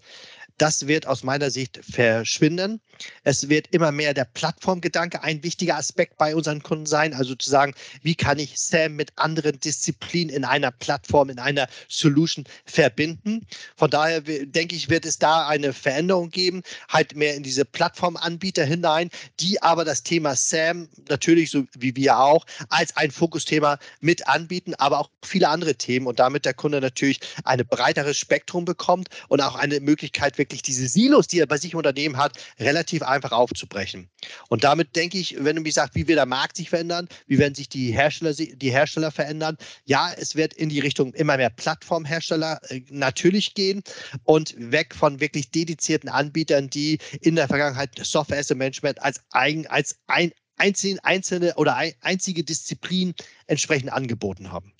[0.58, 2.80] Das wird aus meiner Sicht verschwinden.
[3.22, 7.14] Es wird immer mehr der Plattformgedanke ein wichtiger Aspekt bei unseren Kunden sein.
[7.14, 11.68] Also zu sagen, wie kann ich SAM mit anderen Disziplinen in einer Plattform, in einer
[11.88, 13.46] Solution verbinden.
[13.76, 18.64] Von daher denke ich, wird es da eine Veränderung geben, halt mehr in diese Plattformanbieter
[18.64, 24.26] hinein, die aber das Thema SAM natürlich, so wie wir auch, als ein Fokusthema mit
[24.26, 29.08] anbieten, aber auch viele andere Themen und damit der Kunde natürlich ein breiteres Spektrum bekommt
[29.28, 32.38] und auch eine Möglichkeit, wirklich wirklich diese Silos, die er bei sich im Unternehmen hat,
[32.58, 34.08] relativ einfach aufzubrechen.
[34.48, 37.38] Und damit denke ich, wenn du mich sagst, wie wird der Markt sich verändern, wie
[37.38, 41.50] werden sich die Hersteller, die Hersteller verändern, ja, es wird in die Richtung immer mehr
[41.50, 43.82] Plattformhersteller äh, natürlich gehen
[44.24, 49.66] und weg von wirklich dedizierten Anbietern, die in der Vergangenheit Software Asset Management als, eigen,
[49.66, 53.14] als ein, einzelne, einzelne oder ein, einzige Disziplin
[53.46, 54.72] entsprechend angeboten haben.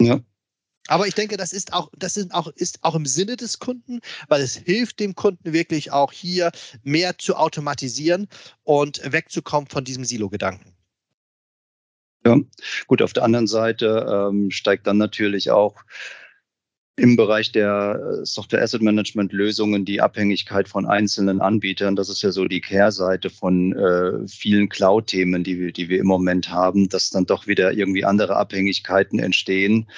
[0.00, 0.20] Ja,
[0.88, 4.00] aber ich denke, das ist auch, das ist auch, ist auch im Sinne des Kunden,
[4.28, 6.50] weil es hilft dem Kunden wirklich auch hier
[6.82, 8.28] mehr zu automatisieren
[8.64, 10.74] und wegzukommen von diesem Silo-Gedanken.
[12.24, 12.38] Ja,
[12.86, 15.76] gut, auf der anderen Seite ähm, steigt dann natürlich auch
[16.96, 21.96] im Bereich der äh, Software Asset Management Lösungen die Abhängigkeit von einzelnen Anbietern.
[21.96, 26.06] Das ist ja so die Kehrseite von äh, vielen Cloud-Themen, die wir, die wir im
[26.06, 29.88] Moment haben, dass dann doch wieder irgendwie andere Abhängigkeiten entstehen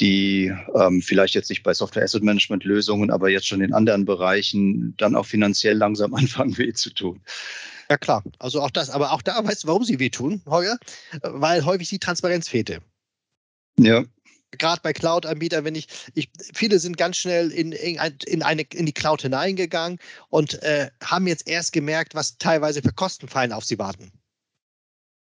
[0.00, 4.04] die ähm, vielleicht jetzt nicht bei Software Asset Management Lösungen, aber jetzt schon in anderen
[4.04, 7.20] Bereichen dann auch finanziell langsam anfangen weh zu tun.
[7.88, 10.76] Ja klar, also auch das, aber auch da weißt du, warum sie wehtun, Holger?
[11.22, 12.80] Weil häufig die Transparenz fehlte.
[13.78, 14.04] Ja.
[14.52, 18.92] Gerade bei Cloud-Anbietern, wenn ich, ich, viele sind ganz schnell in, in, eine, in die
[18.92, 19.98] Cloud hineingegangen
[20.30, 24.12] und äh, haben jetzt erst gemerkt, was teilweise für Kostenfallen auf sie warten.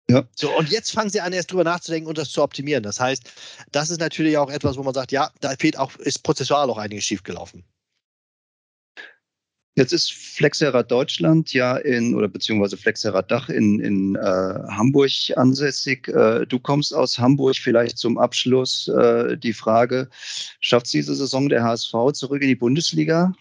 [0.10, 0.24] Ja.
[0.36, 2.84] So, und jetzt fangen sie an, erst drüber nachzudenken und das zu optimieren.
[2.84, 3.24] Das heißt,
[3.72, 6.78] das ist natürlich auch etwas, wo man sagt, ja, da fehlt auch, ist prozessual auch
[6.78, 7.64] einiges schiefgelaufen.
[9.78, 16.08] Jetzt ist Flexera Deutschland ja in, oder beziehungsweise Flexera Dach in, in äh, Hamburg ansässig.
[16.08, 17.58] Äh, du kommst aus Hamburg.
[17.58, 20.08] Vielleicht zum Abschluss äh, die Frage,
[20.62, 23.34] schafft diese Saison der HSV zurück in die Bundesliga?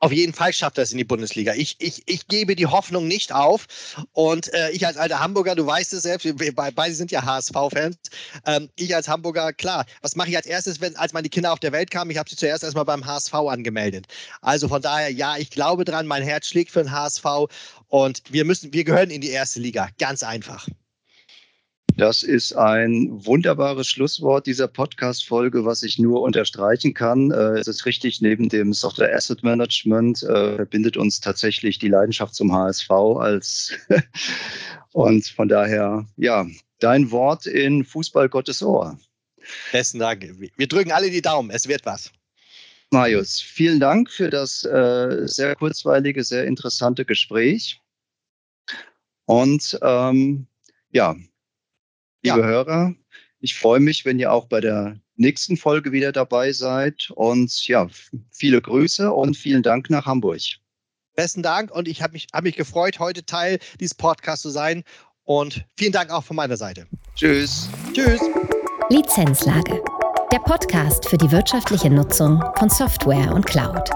[0.00, 1.52] Auf jeden Fall schafft er es in die Bundesliga.
[1.54, 3.66] Ich, ich, ich gebe die Hoffnung nicht auf.
[4.12, 7.98] Und äh, ich als alter Hamburger, du weißt es selbst, wir beide sind ja HSV-Fans.
[8.46, 11.60] Ähm, ich als Hamburger, klar, was mache ich als erstes, wenn, als meine Kinder auf
[11.60, 12.10] der Welt kamen?
[12.10, 14.06] Ich habe sie zuerst erstmal beim HSV angemeldet.
[14.40, 17.24] Also von daher, ja, ich glaube dran, mein Herz schlägt für den HSV
[17.88, 19.90] und wir müssen, wir gehören in die erste Liga.
[19.98, 20.66] Ganz einfach.
[21.96, 27.30] Das ist ein wunderbares Schlusswort dieser Podcast-Folge, was ich nur unterstreichen kann.
[27.30, 32.34] Äh, es ist richtig, neben dem Software Asset Management äh, verbindet uns tatsächlich die Leidenschaft
[32.34, 33.72] zum HSV als
[34.92, 36.46] und von daher, ja,
[36.78, 38.98] dein Wort in Fußball Gottes Ohr.
[39.72, 40.26] Besten Dank.
[40.56, 41.50] Wir drücken alle die Daumen.
[41.50, 42.10] Es wird was.
[42.90, 47.80] Marius, vielen Dank für das äh, sehr kurzweilige, sehr interessante Gespräch.
[49.26, 50.48] Und ähm,
[50.90, 51.14] ja,
[52.22, 52.44] liebe ja.
[52.44, 52.94] Hörer.
[53.40, 57.10] Ich freue mich, wenn ihr auch bei der nächsten Folge wieder dabei seid.
[57.14, 57.88] Und ja,
[58.30, 60.40] viele Grüße und vielen Dank nach Hamburg.
[61.16, 64.84] Besten Dank und ich habe mich, hab mich gefreut, heute Teil dieses Podcasts zu sein.
[65.24, 66.86] Und vielen Dank auch von meiner Seite.
[67.14, 67.68] Tschüss.
[67.92, 68.20] Tschüss.
[68.88, 69.82] Lizenzlage.
[70.32, 73.90] Der Podcast für die wirtschaftliche Nutzung von Software und Cloud.